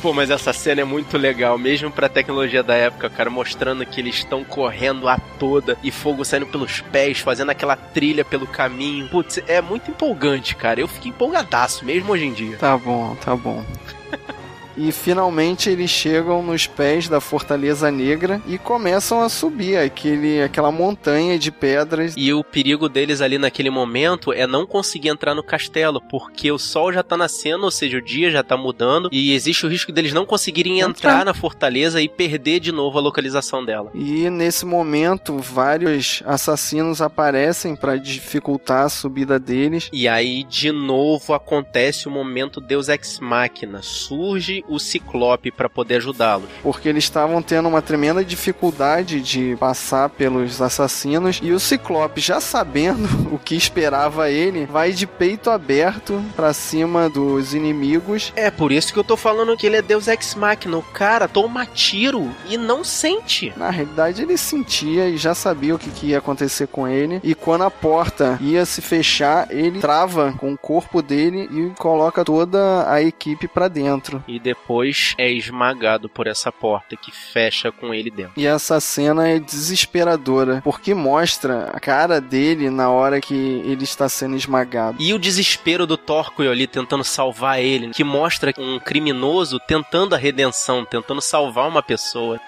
Pô, 0.00 0.12
mas 0.12 0.30
essa 0.30 0.52
cena 0.52 0.80
é 0.80 0.84
muito 0.84 1.16
legal, 1.16 1.58
mesmo 1.58 1.90
pra 1.90 2.08
tecnologia 2.08 2.62
da 2.62 2.74
época, 2.74 3.10
cara, 3.10 3.30
mostrando 3.30 3.84
que 3.84 4.00
eles 4.00 4.16
estão 4.16 4.44
correndo 4.44 5.08
a 5.08 5.18
toda 5.18 5.76
e 5.82 5.90
fogo 5.90 6.24
saindo 6.24 6.46
pelos 6.46 6.80
pés, 6.80 7.18
fazendo 7.18 7.50
aquela 7.50 7.76
trilha 7.76 8.24
pelo 8.24 8.46
caminho. 8.46 9.08
Putz, 9.08 9.40
é 9.46 9.60
muito 9.60 9.90
empolgante, 9.90 10.54
cara. 10.54 10.80
Eu 10.80 10.88
fiquei 10.88 11.10
empolgadaço, 11.10 11.84
mesmo 11.84 12.12
hoje 12.12 12.24
em 12.24 12.32
dia. 12.32 12.56
Tá 12.56 12.76
bom, 12.76 13.15
tá 13.16 13.36
bom. 13.36 13.64
e 14.76 14.92
finalmente 14.92 15.70
eles 15.70 15.90
chegam 15.90 16.42
nos 16.42 16.66
pés 16.66 17.08
da 17.08 17.20
Fortaleza 17.20 17.90
Negra 17.90 18.40
e 18.46 18.58
começam 18.58 19.22
a 19.22 19.28
subir 19.28 19.76
aquele, 19.76 20.42
aquela 20.42 20.70
montanha 20.70 21.38
de 21.38 21.50
pedras. 21.50 22.14
E 22.16 22.32
o 22.32 22.44
perigo 22.44 22.88
deles 22.88 23.20
ali 23.20 23.38
naquele 23.38 23.70
momento 23.70 24.32
é 24.32 24.46
não 24.46 24.66
conseguir 24.66 25.08
entrar 25.08 25.34
no 25.34 25.42
castelo, 25.42 26.00
porque 26.00 26.50
o 26.52 26.58
sol 26.58 26.92
já 26.92 27.02
tá 27.02 27.16
nascendo, 27.16 27.64
ou 27.64 27.70
seja, 27.70 27.98
o 27.98 28.02
dia 28.02 28.30
já 28.30 28.42
tá 28.42 28.56
mudando, 28.56 29.08
e 29.12 29.32
existe 29.32 29.64
o 29.64 29.68
risco 29.68 29.92
deles 29.92 30.12
não 30.12 30.26
conseguirem 30.26 30.80
entrar, 30.80 30.90
entrar 30.90 31.24
na 31.24 31.34
fortaleza 31.34 32.00
e 32.00 32.08
perder 32.08 32.60
de 32.60 32.72
novo 32.72 32.98
a 32.98 33.00
localização 33.00 33.64
dela. 33.64 33.90
E 33.94 34.28
nesse 34.30 34.66
momento, 34.66 35.38
vários 35.38 36.22
assassinos 36.26 37.00
aparecem 37.00 37.74
para 37.74 37.96
dificultar 37.96 38.84
a 38.84 38.88
subida 38.88 39.38
deles. 39.38 39.88
E 39.92 40.08
aí, 40.08 40.44
de 40.44 40.72
novo, 40.72 41.32
acontece 41.32 42.08
o 42.08 42.10
momento 42.10 42.60
Deus 42.60 42.88
Ex 42.88 43.18
Machina. 43.20 43.80
Surge 43.82 44.64
o 44.68 44.78
Ciclope 44.78 45.50
para 45.50 45.68
poder 45.68 45.96
ajudá-los. 45.96 46.48
Porque 46.62 46.88
eles 46.88 47.04
estavam 47.04 47.42
tendo 47.42 47.68
uma 47.68 47.82
tremenda 47.82 48.24
dificuldade 48.24 49.20
de 49.20 49.56
passar 49.56 50.08
pelos 50.10 50.60
assassinos 50.60 51.40
e 51.42 51.52
o 51.52 51.60
Ciclope, 51.60 52.20
já 52.20 52.40
sabendo 52.40 53.06
o 53.32 53.38
que 53.38 53.54
esperava 53.54 54.30
ele, 54.30 54.66
vai 54.66 54.92
de 54.92 55.06
peito 55.06 55.50
aberto 55.50 56.22
para 56.34 56.52
cima 56.52 57.08
dos 57.08 57.54
inimigos. 57.54 58.32
É 58.36 58.50
por 58.50 58.72
isso 58.72 58.92
que 58.92 58.98
eu 58.98 59.04
tô 59.04 59.16
falando 59.16 59.56
que 59.56 59.66
ele 59.66 59.76
é 59.76 59.82
Deus 59.82 60.08
Ex 60.08 60.34
Machina. 60.34 60.76
O 60.76 60.82
cara 60.82 61.28
toma 61.28 61.66
tiro 61.66 62.30
e 62.48 62.56
não 62.56 62.84
sente. 62.84 63.52
Na 63.56 63.70
realidade, 63.70 64.22
ele 64.22 64.36
sentia 64.36 65.08
e 65.08 65.16
já 65.16 65.34
sabia 65.34 65.74
o 65.74 65.78
que, 65.78 65.90
que 65.90 66.06
ia 66.08 66.18
acontecer 66.18 66.66
com 66.66 66.86
ele. 66.86 67.20
E 67.22 67.34
quando 67.34 67.64
a 67.64 67.70
porta 67.70 68.38
ia 68.40 68.64
se 68.64 68.80
fechar, 68.80 69.48
ele 69.50 69.80
trava 69.80 70.32
com 70.32 70.52
o 70.52 70.58
corpo 70.58 71.02
dele 71.02 71.48
e 71.52 71.74
coloca 71.78 72.24
toda 72.24 72.90
a 72.90 73.02
equipe 73.02 73.48
para 73.48 73.68
dentro. 73.68 74.22
E 74.26 74.38
depois 74.38 74.55
depois 74.66 75.14
é 75.16 75.30
esmagado 75.30 76.08
por 76.08 76.26
essa 76.26 76.50
porta 76.50 76.96
que 76.96 77.12
fecha 77.12 77.70
com 77.70 77.94
ele 77.94 78.10
dentro. 78.10 78.32
E 78.36 78.46
essa 78.46 78.80
cena 78.80 79.28
é 79.28 79.38
desesperadora, 79.38 80.60
porque 80.62 80.92
mostra 80.94 81.70
a 81.72 81.78
cara 81.78 82.20
dele 82.20 82.68
na 82.68 82.90
hora 82.90 83.20
que 83.20 83.34
ele 83.34 83.84
está 83.84 84.08
sendo 84.08 84.36
esmagado. 84.36 84.96
E 85.00 85.14
o 85.14 85.18
desespero 85.18 85.86
do 85.86 85.96
Torquil 85.96 86.50
ali 86.50 86.66
tentando 86.66 87.04
salvar 87.04 87.60
ele, 87.60 87.90
que 87.90 88.02
mostra 88.02 88.52
um 88.58 88.80
criminoso 88.80 89.60
tentando 89.60 90.14
a 90.14 90.18
redenção, 90.18 90.84
tentando 90.84 91.20
salvar 91.20 91.68
uma 91.68 91.82
pessoa. 91.82 92.40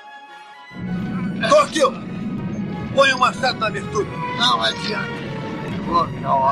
Torquil! 1.49 1.92
Põe 2.94 3.12
o 3.12 3.18
machado 3.18 3.59
na 3.61 3.68
abertura. 3.68 4.09
Não 4.38 4.61
adianta. 4.61 5.28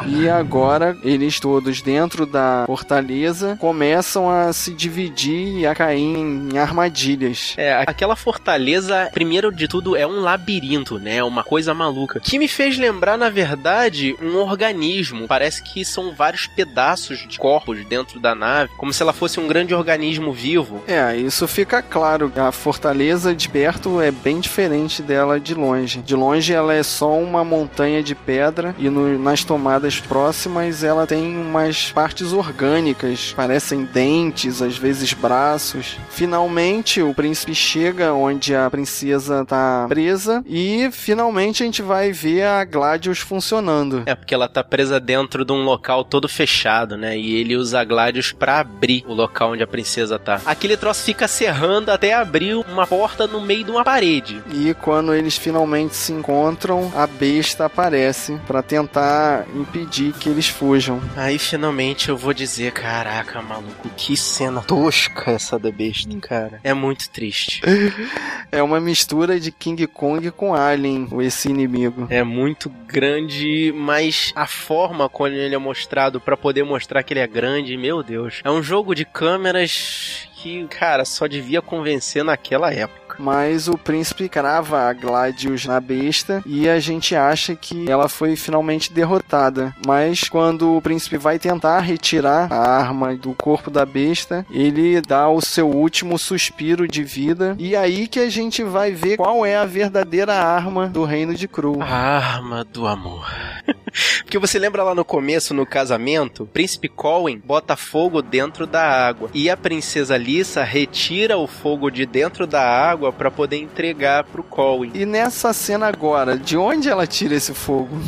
E 0.07 0.29
agora 0.29 0.97
eles 1.03 1.39
todos 1.41 1.83
dentro 1.83 2.27
da 2.27 2.65
fortaleza 2.67 3.57
começam 3.61 4.29
a 4.31 4.53
se 4.53 4.73
dividir 4.73 5.59
e 5.59 5.67
a 5.67 5.75
cair 5.75 6.01
em 6.01 6.59
armadilhas. 6.59 7.55
É, 7.57 7.85
aquela 7.87 8.17
fortaleza, 8.17 9.11
primeiro 9.13 9.53
de 9.53 9.69
tudo, 9.69 9.97
é 9.97 10.07
um 10.07 10.21
labirinto, 10.21 10.99
né? 10.99 11.23
Uma 11.23 11.45
coisa 11.45 11.75
maluca. 11.75 12.21
Que 12.21 12.39
me 12.39 12.49
fez 12.49 12.79
lembrar, 12.79 13.17
na 13.19 13.31
verdade, 13.31 14.17
um 14.23 14.37
organismo. 14.37 15.27
Parece 15.27 15.63
que 15.63 15.85
são 15.85 16.15
vários 16.15 16.47
pedaços 16.47 17.27
de 17.27 17.39
corpos 17.39 17.85
dentro 17.87 18.19
da 18.21 18.35
nave, 18.35 18.71
como 18.77 18.93
se 18.93 19.03
ela 19.03 19.13
fosse 19.13 19.39
um 19.41 19.47
grande 19.47 19.75
organismo 19.75 20.33
vivo. 20.33 20.83
É, 20.87 21.17
isso 21.17 21.47
fica 21.47 21.83
claro. 21.83 22.33
A 22.37 22.53
fortaleza 22.53 23.35
de 23.35 23.49
perto 23.49 24.01
é 24.01 24.11
bem 24.11 24.41
diferente 24.41 25.03
dela 25.03 25.39
de 25.39 25.55
longe. 25.55 26.01
De 26.03 26.15
longe 26.15 26.53
ela 26.53 26.75
é 26.75 26.83
só 26.83 27.19
uma 27.19 27.45
montanha 27.45 28.03
de 28.03 28.15
pedra 28.15 28.75
e 28.79 28.89
no, 28.89 29.19
nas 29.27 29.43
tomadas 29.43 29.99
próximas 29.99 30.85
ela 30.85 31.05
tem 31.05 31.37
umas 31.37 31.91
partes 31.91 32.33
orgânicas, 32.33 33.33
parecem 33.35 33.85
dentes, 33.85 34.63
às 34.63 34.79
vezes 34.79 35.13
braços. 35.13 35.99
Finalmente 36.11 37.03
o 37.03 37.13
príncipe 37.13 37.53
chega 37.53 38.13
onde 38.13 38.55
a 38.55 38.71
princesa 38.71 39.45
tá 39.45 39.87
presa 39.89 40.45
e 40.47 40.89
finalmente 40.93 41.65
a 41.65 41.67
gente 41.67 41.83
vai 41.83 42.13
ver 42.13 42.45
a 42.45 42.65
Gladius 42.65 43.19
funcionando. 43.19 44.05
É 44.07 44.15
porque 44.15 44.33
ela 44.33 44.49
tá 44.49 44.63
presa 44.63 45.01
dentro 45.01 45.45
de 45.45 45.53
um 45.53 45.65
local 45.65 46.05
todo 46.05 46.29
fechado, 46.29 46.97
né? 46.97 47.19
E 47.19 47.35
ele 47.35 47.57
usa 47.57 47.81
a 47.81 47.85
Gladius 47.85 48.31
para 48.31 48.61
abrir 48.61 49.05
o 49.09 49.13
local 49.13 49.51
onde 49.55 49.63
a 49.65 49.67
princesa 49.67 50.21
tá. 50.21 50.41
Aquele 50.47 50.77
troço 50.77 51.03
fica 51.03 51.27
serrando 51.27 51.91
até 51.91 52.15
abrir 52.15 52.55
uma 52.55 52.87
porta 52.87 53.27
no 53.27 53.41
meio 53.41 53.65
de 53.65 53.73
uma 53.73 53.83
parede. 53.83 54.41
E 54.55 54.73
quando 54.75 55.13
eles 55.13 55.37
finalmente 55.37 55.97
se 55.97 56.13
encontram, 56.13 56.93
a 56.95 57.09
besta 57.09 57.65
aparece 57.65 58.39
para 58.47 58.63
tentar 58.63 59.16
impedir 59.55 60.13
que 60.15 60.29
eles 60.29 60.49
fujam. 60.49 61.01
Aí 61.17 61.39
finalmente 61.39 62.09
eu 62.09 62.17
vou 62.17 62.33
dizer, 62.33 62.73
caraca, 62.73 63.41
maluco, 63.43 63.89
que 63.97 64.17
cena 64.17 64.63
tosca 64.63 65.33
essa 65.33 65.59
da 65.59 65.71
besta, 65.71 66.17
cara. 66.21 66.61
É 66.63 66.75
muito 66.75 67.09
triste. 67.11 67.61
é 68.51 68.63
uma 68.63 68.81
mistura 68.81 69.39
de 69.39 69.51
King 69.51 69.87
Kong 69.87 70.31
com 70.31 70.55
Alien, 70.55 71.09
esse 71.21 71.49
inimigo. 71.49 72.07
É 72.11 72.23
muito 72.23 72.69
grande, 72.87 73.73
mas 73.75 74.33
a 74.35 74.47
forma 74.47 75.09
como 75.09 75.29
ele 75.29 75.55
é 75.55 75.59
mostrado 75.59 76.21
para 76.21 76.37
poder 76.37 76.65
mostrar 76.65 77.03
que 77.03 77.13
ele 77.13 77.21
é 77.21 77.27
grande, 77.27 77.77
meu 77.77 78.03
Deus. 78.03 78.41
É 78.45 78.51
um 78.51 78.63
jogo 78.63 78.95
de 78.95 79.05
câmeras 79.05 80.29
que, 80.37 80.67
cara, 80.69 81.05
só 81.05 81.27
devia 81.27 81.63
convencer 81.63 82.23
naquela 82.23 82.73
época 82.73 83.06
mas 83.19 83.69
o 83.69 83.79
príncipe 83.79 84.29
crava 84.29 84.89
a 84.89 84.93
Gladius 84.93 85.67
na 85.67 85.81
besta 85.81 86.43
e 86.47 86.69
a 86.69 86.79
gente 86.79 87.15
acha 87.15 87.55
que 87.55 87.91
ela 87.91 88.09
foi 88.09 88.37
finalmente 88.37 88.93
derrotada. 88.93 89.75
Mas 89.87 90.29
quando 90.29 90.77
o 90.77 90.83
príncipe 90.83 91.17
vai 91.17 91.39
tentar 91.39 91.81
retirar 91.81 92.53
a 92.53 92.59
arma 92.59 93.15
do 93.17 93.35
corpo 93.35 93.71
da 93.71 93.85
besta, 93.85 94.47
ele 94.51 95.01
dá 95.01 95.29
o 95.29 95.41
seu 95.41 95.69
último 95.69 96.19
suspiro 96.19 96.87
de 96.87 97.03
vida 97.03 97.57
e 97.59 97.77
aí 97.77 98.07
que 98.07 98.21
a 98.21 98.31
gente 98.31 98.63
vai 98.63 98.93
ver 98.93 99.17
qual 99.17 99.45
é 99.45 99.57
a 99.57 99.65
verdadeira 99.65 100.35
arma 100.35 100.89
do 100.89 101.05
reino 101.05 101.35
de 101.35 101.49
Cru. 101.49 101.81
A 101.81 101.87
arma 101.87 102.65
do 102.65 102.87
amor. 102.87 103.27
Porque 104.23 104.39
você 104.39 104.59
lembra 104.59 104.83
lá 104.83 104.95
no 104.95 105.05
começo, 105.05 105.55
no 105.55 105.65
casamento, 105.65 106.43
o 106.43 106.47
príncipe 106.47 106.89
Colin 106.89 107.39
bota 107.39 107.77
fogo 107.77 108.21
dentro 108.21 108.67
da 108.67 108.83
água 108.83 109.31
e 109.33 109.49
a 109.49 109.57
princesa 109.57 110.17
Lissa 110.17 110.63
retira 110.63 111.39
o 111.39 111.47
fogo 111.47 111.91
de 111.91 112.05
dentro 112.05 112.47
da 112.47 112.63
água 112.63 113.06
para 113.13 113.31
poder 113.31 113.57
entregar 113.57 114.25
pro 114.25 114.43
Colin. 114.43 114.91
E 114.95 115.07
nessa 115.07 115.53
cena 115.53 115.87
agora, 115.87 116.37
de 116.37 116.57
onde 116.57 116.89
ela 116.89 117.07
tira 117.07 117.35
esse 117.35 117.55
fogo? 117.55 117.97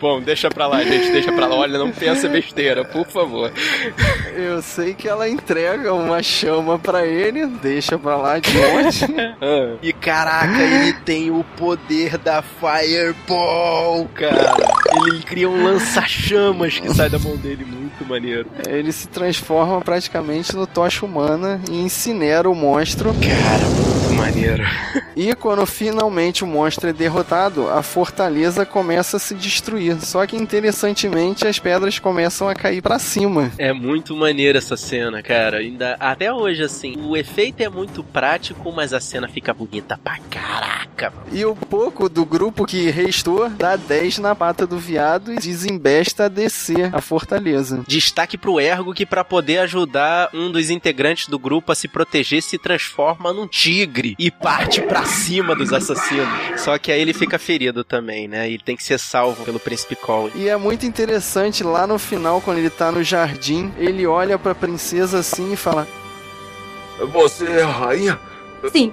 Bom, 0.00 0.20
deixa 0.20 0.48
pra 0.48 0.66
lá, 0.66 0.82
gente, 0.82 1.12
deixa 1.12 1.32
pra 1.32 1.46
lá. 1.46 1.56
Olha, 1.56 1.78
não 1.78 1.90
pensa 1.92 2.28
besteira, 2.28 2.84
por 2.84 3.06
favor. 3.06 3.52
Eu 4.34 4.62
sei 4.62 4.94
que 4.94 5.08
ela 5.08 5.28
entrega 5.28 5.92
uma 5.92 6.22
chama 6.22 6.78
para 6.78 7.06
ele, 7.06 7.46
deixa 7.46 7.98
pra 7.98 8.16
lá 8.16 8.38
de 8.38 8.50
onde? 8.58 9.06
e 9.82 9.92
caraca, 9.92 10.60
ele 10.60 10.92
tem 11.04 11.30
o 11.30 11.44
poder 11.56 12.16
da 12.18 12.42
Fireball, 12.42 14.08
cara. 14.14 14.56
Ele 15.06 15.22
cria 15.22 15.48
um 15.48 15.64
lança-chamas 15.64 16.78
que 16.78 16.92
sai 16.94 17.08
da 17.08 17.18
mão 17.18 17.36
dele, 17.36 17.64
muito 17.64 18.04
maneiro. 18.06 18.46
Ele 18.68 18.90
se 18.92 19.06
transforma 19.08 19.80
praticamente 19.80 20.54
no 20.54 20.66
tocha 20.66 21.04
humana 21.20 21.60
e 21.70 21.80
incinera 21.80 22.48
o 22.48 22.54
monstro. 22.54 23.12
Cara, 23.14 23.66
muito 23.66 24.14
maneiro. 24.14 24.64
E 25.16 25.34
quando 25.34 25.64
finalmente 25.66 26.44
o 26.44 26.46
monstro 26.46 26.88
é 26.88 26.92
derrotado, 26.92 27.68
a 27.68 27.82
fortaleza 27.82 28.64
começa 28.64 29.16
a 29.16 29.20
se 29.20 29.34
destruir. 29.34 30.00
Só 30.00 30.26
que 30.26 30.36
interessantemente 30.36 31.46
as 31.46 31.58
pedras 31.58 31.98
começam 31.98 32.48
a 32.48 32.54
cair 32.54 32.82
para 32.82 32.98
cima. 32.98 33.50
É 33.58 33.72
muito 33.72 34.16
maneiro 34.16 34.58
essa 34.58 34.76
cena, 34.76 35.22
cara. 35.22 35.58
Ainda 35.58 35.96
até 35.98 36.32
hoje 36.32 36.62
assim, 36.62 36.96
o 37.00 37.16
efeito 37.16 37.62
é 37.62 37.68
muito 37.68 38.02
prático, 38.02 38.72
mas 38.72 38.92
a 38.92 39.00
cena 39.00 39.28
fica 39.28 39.52
bonita 39.52 39.98
pra 40.02 40.18
caraca. 40.30 41.12
E 41.32 41.44
o 41.44 41.54
pouco 41.54 42.08
do 42.08 42.24
grupo 42.24 42.66
que 42.66 42.90
restou 42.90 43.48
dá 43.48 43.76
10 43.76 44.18
na 44.18 44.34
pata 44.34 44.66
do 44.66 44.78
viado 44.78 45.32
e 45.32 45.36
desembesta 45.36 46.24
a 46.24 46.28
descer 46.28 46.94
a 46.94 47.00
fortaleza. 47.00 47.82
Destaque 47.86 48.36
pro 48.36 48.60
Ergo 48.60 48.92
que 48.92 49.06
para 49.06 49.24
poder 49.24 49.58
ajudar 49.58 50.30
um 50.34 50.50
dos 50.50 50.70
integrantes 50.70 51.28
do 51.28 51.38
grupo 51.38 51.72
a 51.72 51.74
se 51.74 51.88
proteger 51.88 52.42
se 52.42 52.58
transforma 52.58 53.32
num 53.32 53.46
tigre 53.46 54.14
e 54.18 54.30
parte 54.30 54.80
para 55.00 55.06
cima 55.06 55.56
dos 55.56 55.72
assassinos. 55.72 56.60
Só 56.60 56.76
que 56.78 56.92
aí 56.92 57.00
ele 57.00 57.14
fica 57.14 57.38
ferido 57.38 57.82
também, 57.82 58.28
né? 58.28 58.50
E 58.50 58.58
tem 58.58 58.76
que 58.76 58.84
ser 58.84 58.98
salvo 58.98 59.44
pelo 59.44 59.58
príncipe 59.58 59.96
Cole. 59.96 60.32
E 60.34 60.48
é 60.48 60.56
muito 60.56 60.84
interessante 60.84 61.64
lá 61.64 61.86
no 61.86 61.98
final 61.98 62.40
quando 62.40 62.58
ele 62.58 62.70
tá 62.70 62.92
no 62.92 63.02
jardim, 63.02 63.72
ele 63.78 64.06
olha 64.06 64.38
para 64.38 64.52
a 64.52 64.54
princesa 64.54 65.18
assim 65.18 65.52
e 65.52 65.56
fala: 65.56 65.88
"Você 67.12 67.46
é 67.46 67.62
a 67.62 67.66
rainha?" 67.66 68.20
Sim. 68.70 68.92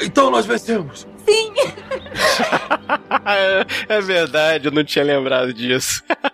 Então 0.00 0.30
nós 0.30 0.44
vencemos. 0.44 1.06
Sim. 1.26 1.52
é 3.88 4.00
verdade, 4.00 4.66
eu 4.66 4.72
não 4.72 4.84
tinha 4.84 5.04
lembrado 5.04 5.54
disso. 5.54 6.02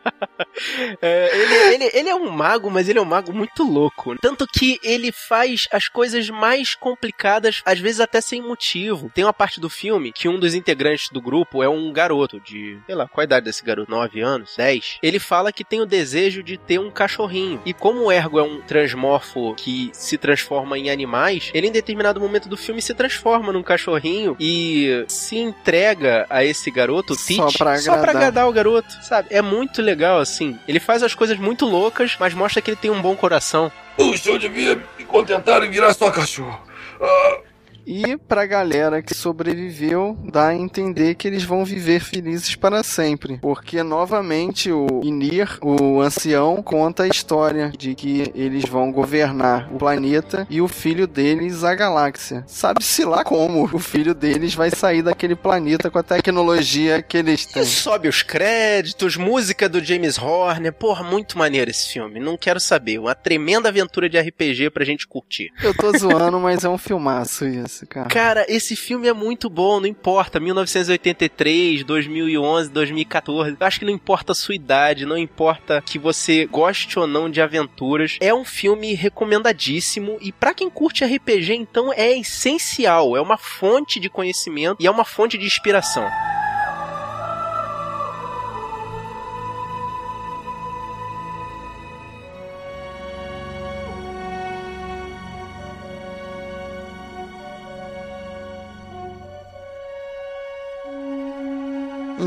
É, 1.02 1.30
ele, 1.34 1.54
ele, 1.74 1.90
ele 1.92 2.08
é 2.08 2.14
um 2.14 2.30
mago, 2.30 2.70
mas 2.70 2.88
ele 2.88 2.98
é 2.98 3.02
um 3.02 3.06
mago 3.06 3.32
muito 3.32 3.62
louco. 3.62 4.16
Tanto 4.20 4.46
que 4.46 4.78
ele 4.82 5.12
faz 5.12 5.68
as 5.70 5.88
coisas 5.88 6.30
mais 6.30 6.74
complicadas, 6.74 7.62
às 7.64 7.78
vezes 7.78 8.00
até 8.00 8.20
sem 8.20 8.40
motivo. 8.40 9.10
Tem 9.14 9.24
uma 9.24 9.32
parte 9.32 9.60
do 9.60 9.68
filme 9.68 10.12
que 10.12 10.28
um 10.28 10.38
dos 10.38 10.54
integrantes 10.54 11.10
do 11.10 11.20
grupo 11.20 11.62
é 11.62 11.68
um 11.68 11.92
garoto 11.92 12.40
de, 12.40 12.78
sei 12.86 12.94
lá, 12.94 13.06
qual 13.06 13.22
a 13.22 13.24
idade 13.24 13.46
desse 13.46 13.64
garoto? 13.64 13.90
9 13.90 14.20
anos? 14.20 14.54
10? 14.56 14.98
Ele 15.02 15.18
fala 15.18 15.52
que 15.52 15.64
tem 15.64 15.80
o 15.80 15.86
desejo 15.86 16.42
de 16.42 16.56
ter 16.56 16.78
um 16.78 16.90
cachorrinho. 16.90 17.60
E 17.64 17.72
como 17.72 18.04
o 18.04 18.12
Ergo 18.12 18.38
é 18.38 18.42
um 18.42 18.60
transmorfo 18.60 19.54
que 19.54 19.90
se 19.92 20.16
transforma 20.16 20.78
em 20.78 20.90
animais, 20.90 21.50
ele 21.54 21.68
em 21.68 21.72
determinado 21.72 22.20
momento 22.20 22.48
do 22.48 22.56
filme 22.56 22.80
se 22.80 22.94
transforma 22.94 23.52
num 23.52 23.62
cachorrinho 23.62 24.36
e 24.40 25.04
se 25.08 25.36
entrega 25.36 26.26
a 26.30 26.44
esse 26.44 26.70
garoto, 26.70 27.14
só 27.14 27.50
pra 27.52 27.74
agradar, 27.74 27.82
só 27.82 28.00
pra 28.00 28.10
agradar 28.12 28.48
o 28.48 28.52
garoto, 28.52 28.92
sabe? 29.02 29.28
É 29.30 29.42
muito 29.42 29.82
legal, 29.82 29.95
assim. 30.04 30.58
Ele 30.66 30.80
faz 30.80 31.02
as 31.02 31.14
coisas 31.14 31.38
muito 31.38 31.64
loucas, 31.66 32.16
mas 32.18 32.34
mostra 32.34 32.60
que 32.60 32.70
ele 32.70 32.76
tem 32.76 32.90
um 32.90 33.00
bom 33.00 33.16
coração. 33.16 33.70
Puxa, 33.96 34.30
eu 34.30 34.38
devia 34.38 34.76
me 34.98 35.04
contentar 35.04 35.62
em 35.62 35.70
virar 35.70 35.94
só 35.94 36.10
cachorro. 36.10 36.60
Ah, 37.00 37.38
e 37.86 38.16
pra 38.16 38.44
galera 38.44 39.00
que 39.00 39.14
sobreviveu, 39.14 40.18
dá 40.24 40.48
a 40.48 40.54
entender 40.54 41.14
que 41.14 41.28
eles 41.28 41.44
vão 41.44 41.64
viver 41.64 42.00
felizes 42.00 42.56
para 42.56 42.82
sempre. 42.82 43.38
Porque 43.38 43.80
novamente 43.82 44.72
o 44.72 45.00
Inir, 45.04 45.58
o 45.62 46.00
ancião, 46.00 46.60
conta 46.62 47.04
a 47.04 47.08
história 47.08 47.70
de 47.78 47.94
que 47.94 48.32
eles 48.34 48.64
vão 48.64 48.90
governar 48.90 49.72
o 49.72 49.78
planeta 49.78 50.46
e 50.50 50.60
o 50.60 50.66
filho 50.66 51.06
deles 51.06 51.62
a 51.62 51.74
galáxia. 51.76 52.42
Sabe-se 52.46 53.04
lá 53.04 53.22
como 53.22 53.70
o 53.72 53.78
filho 53.78 54.14
deles 54.14 54.54
vai 54.54 54.70
sair 54.70 55.02
daquele 55.02 55.36
planeta 55.36 55.88
com 55.88 55.98
a 55.98 56.02
tecnologia 56.02 57.00
que 57.00 57.16
eles 57.16 57.46
têm. 57.46 57.62
E 57.62 57.66
sobe 57.66 58.08
os 58.08 58.22
créditos, 58.22 59.16
música 59.16 59.68
do 59.68 59.82
James 59.82 60.18
Horner. 60.18 60.72
Porra, 60.72 61.04
muito 61.04 61.38
maneiro 61.38 61.70
esse 61.70 61.92
filme. 61.92 62.18
Não 62.18 62.36
quero 62.36 62.58
saber. 62.58 62.98
Uma 62.98 63.14
tremenda 63.14 63.68
aventura 63.68 64.08
de 64.08 64.18
RPG 64.18 64.70
pra 64.70 64.84
gente 64.84 65.06
curtir. 65.06 65.52
Eu 65.62 65.72
tô 65.72 65.96
zoando, 65.96 66.40
mas 66.40 66.64
é 66.64 66.68
um 66.68 66.78
filmaço 66.78 67.46
isso 67.46 67.75
cara. 67.84 68.08
Cara, 68.08 68.46
esse 68.48 68.76
filme 68.76 69.08
é 69.08 69.12
muito 69.12 69.50
bom, 69.50 69.80
não 69.80 69.86
importa. 69.86 70.38
1983, 70.38 71.82
2011, 71.82 72.70
2014. 72.70 73.56
Eu 73.58 73.66
acho 73.66 73.78
que 73.80 73.84
não 73.84 73.92
importa 73.92 74.32
a 74.32 74.34
sua 74.34 74.54
idade, 74.54 75.04
não 75.04 75.18
importa 75.18 75.82
que 75.84 75.98
você 75.98 76.46
goste 76.46 76.98
ou 76.98 77.06
não 77.06 77.28
de 77.28 77.40
aventuras. 77.40 78.16
É 78.20 78.32
um 78.32 78.44
filme 78.44 78.94
recomendadíssimo 78.94 80.16
e 80.20 80.30
para 80.30 80.54
quem 80.54 80.70
curte 80.70 81.04
RPG, 81.04 81.54
então 81.54 81.92
é 81.92 82.16
essencial. 82.16 83.16
É 83.16 83.20
uma 83.20 83.36
fonte 83.36 83.98
de 83.98 84.08
conhecimento 84.08 84.76
e 84.80 84.86
é 84.86 84.90
uma 84.90 85.04
fonte 85.04 85.36
de 85.36 85.44
inspiração. 85.44 86.06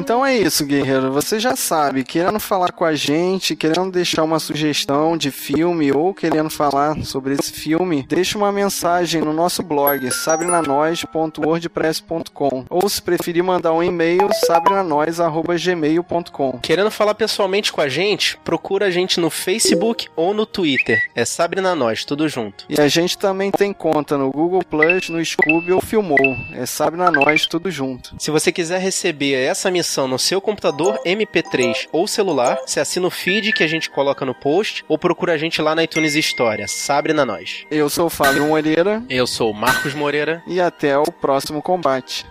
Então 0.10 0.26
é 0.26 0.36
isso, 0.36 0.65
guerreiro. 0.65 1.12
Você 1.12 1.39
já 1.39 1.56
sabe, 1.56 2.04
querendo 2.04 2.39
falar 2.39 2.72
com 2.72 2.84
a 2.84 2.95
gente, 2.95 3.56
querendo 3.56 3.91
deixar 3.91 4.24
uma 4.24 4.39
sugestão 4.39 5.15
de 5.15 5.30
filme 5.30 5.91
ou 5.91 6.15
querendo 6.15 6.50
falar 6.50 7.06
sobre 7.06 7.36
esse 7.36 7.54
filme, 7.54 8.04
deixa 8.10 8.36
uma 8.36 8.52
mensagem 8.52 9.22
no 9.22 9.32
nosso 9.32 9.62
blog 9.62 10.10
sabrenanois.wordpress.com 10.10 12.65
ou 12.67 12.89
se 12.89 13.00
preferir 13.00 13.43
mandar 13.43 13.72
um 13.72 13.84
e-mail 13.84 14.28
sabrenanois@gmail.com. 14.48 16.60
Querendo 16.60 16.89
falar 16.89 17.13
pessoalmente 17.13 17.72
com 17.72 17.82
a 17.82 17.88
gente, 17.88 18.36
procura 18.38 18.88
a 18.88 18.89
gente 18.89 19.19
no 19.19 19.30
Facebook 19.30 20.08
ou 20.15 20.34
no 20.34 20.48
Twitter. 20.48 20.98
É 21.13 21.24
Sabrina 21.24 21.76
Nós, 21.76 22.04
tudo 22.04 22.28
junto. 22.28 22.65
E 22.67 22.82
a 22.82 22.88
gente 22.88 23.15
também 23.15 23.52
tem 23.52 23.72
conta 23.72 24.17
no 24.17 24.32
Google 24.32 24.63
Plus, 24.67 25.08
no 25.08 25.24
Scooby 25.24 25.72
ou 25.72 25.80
Filmou. 25.80 26.17
É 26.56 26.65
Sabrina 26.65 27.12
Nós, 27.12 27.45
tudo 27.45 27.69
junto. 27.69 28.15
Se 28.17 28.32
você 28.32 28.52
quiser 28.52 28.82
receber 28.82 29.36
essa 29.36 29.69
missão 29.69 29.98
no 30.07 30.19
seu 30.19 30.39
computador, 30.41 30.99
MP3 31.05 31.88
ou 31.91 32.07
celular, 32.07 32.59
você 32.65 32.79
assina 32.79 33.07
o 33.07 33.12
feed 33.12 33.51
que 33.53 33.63
a 33.63 33.67
gente 33.67 33.89
coloca 33.89 34.25
no 34.25 34.33
post 34.33 34.83
ou 34.88 34.97
procura 34.97 35.33
a 35.33 35.38
gente 35.38 35.62
lá 35.62 35.75
na 35.75 35.83
iTunes 35.83 36.15
História. 36.15 36.67
Sabrina 36.67 37.25
Nós. 37.25 37.65
Eu 37.69 37.89
sou 37.89 38.07
o 38.07 38.09
Fábio 38.09 38.45
Moreira. 38.45 39.03
Eu 39.09 39.27
sou 39.27 39.51
o 39.51 39.55
Marcos 39.55 39.93
Moreira. 39.93 40.43
E 40.47 40.59
até 40.62 40.97
o 40.97 41.12
próximo 41.12 41.62
combate. 41.62 42.25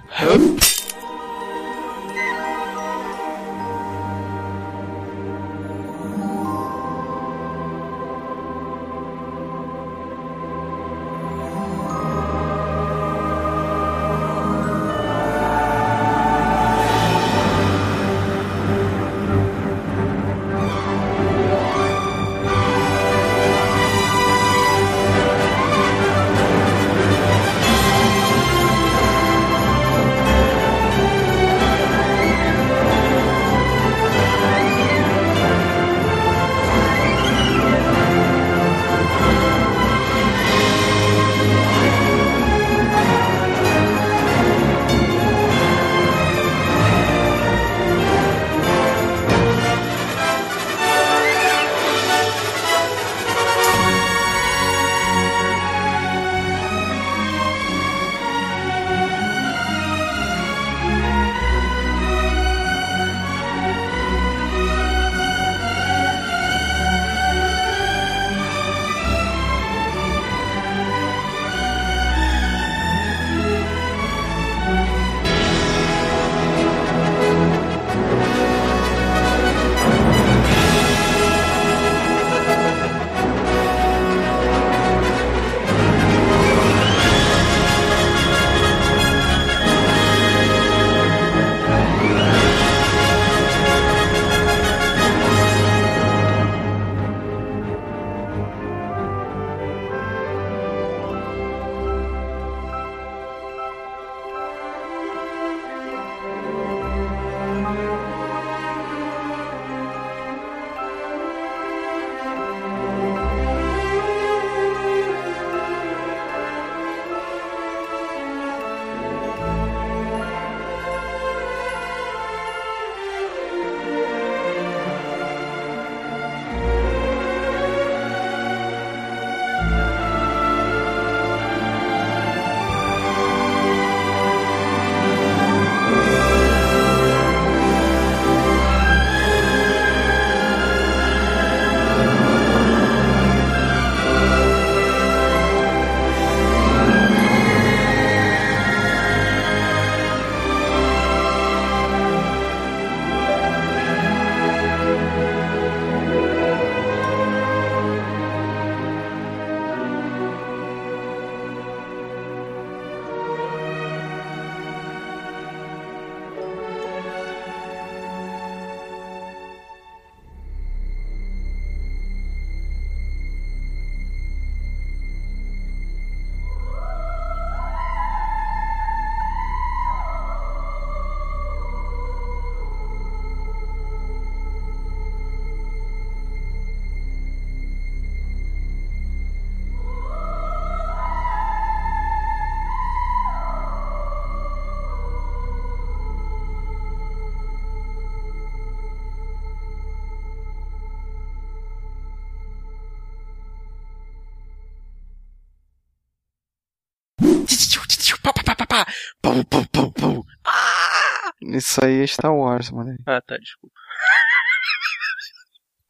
Pum, 209.23 209.43
pum, 209.45 209.65
pum, 209.65 209.91
pum. 209.93 210.23
Ah! 210.45 211.33
Isso 211.43 211.85
aí 211.85 212.03
é 212.03 212.07
Star 212.07 212.35
Wars, 212.35 212.71
mano. 212.71 212.97
Ah, 213.07 213.21
tá, 213.21 213.37
desculpa. 213.37 213.75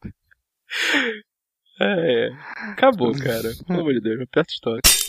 É, 1.81 2.27
é. 2.27 2.29
Acabou, 2.71 3.13
cara. 3.17 3.53
Pelo 3.65 3.79
amor 3.79 3.93
de 3.93 4.01
Deus, 4.01 4.19
aperta 4.19 4.53
o 4.57 4.61
toque. 4.61 5.08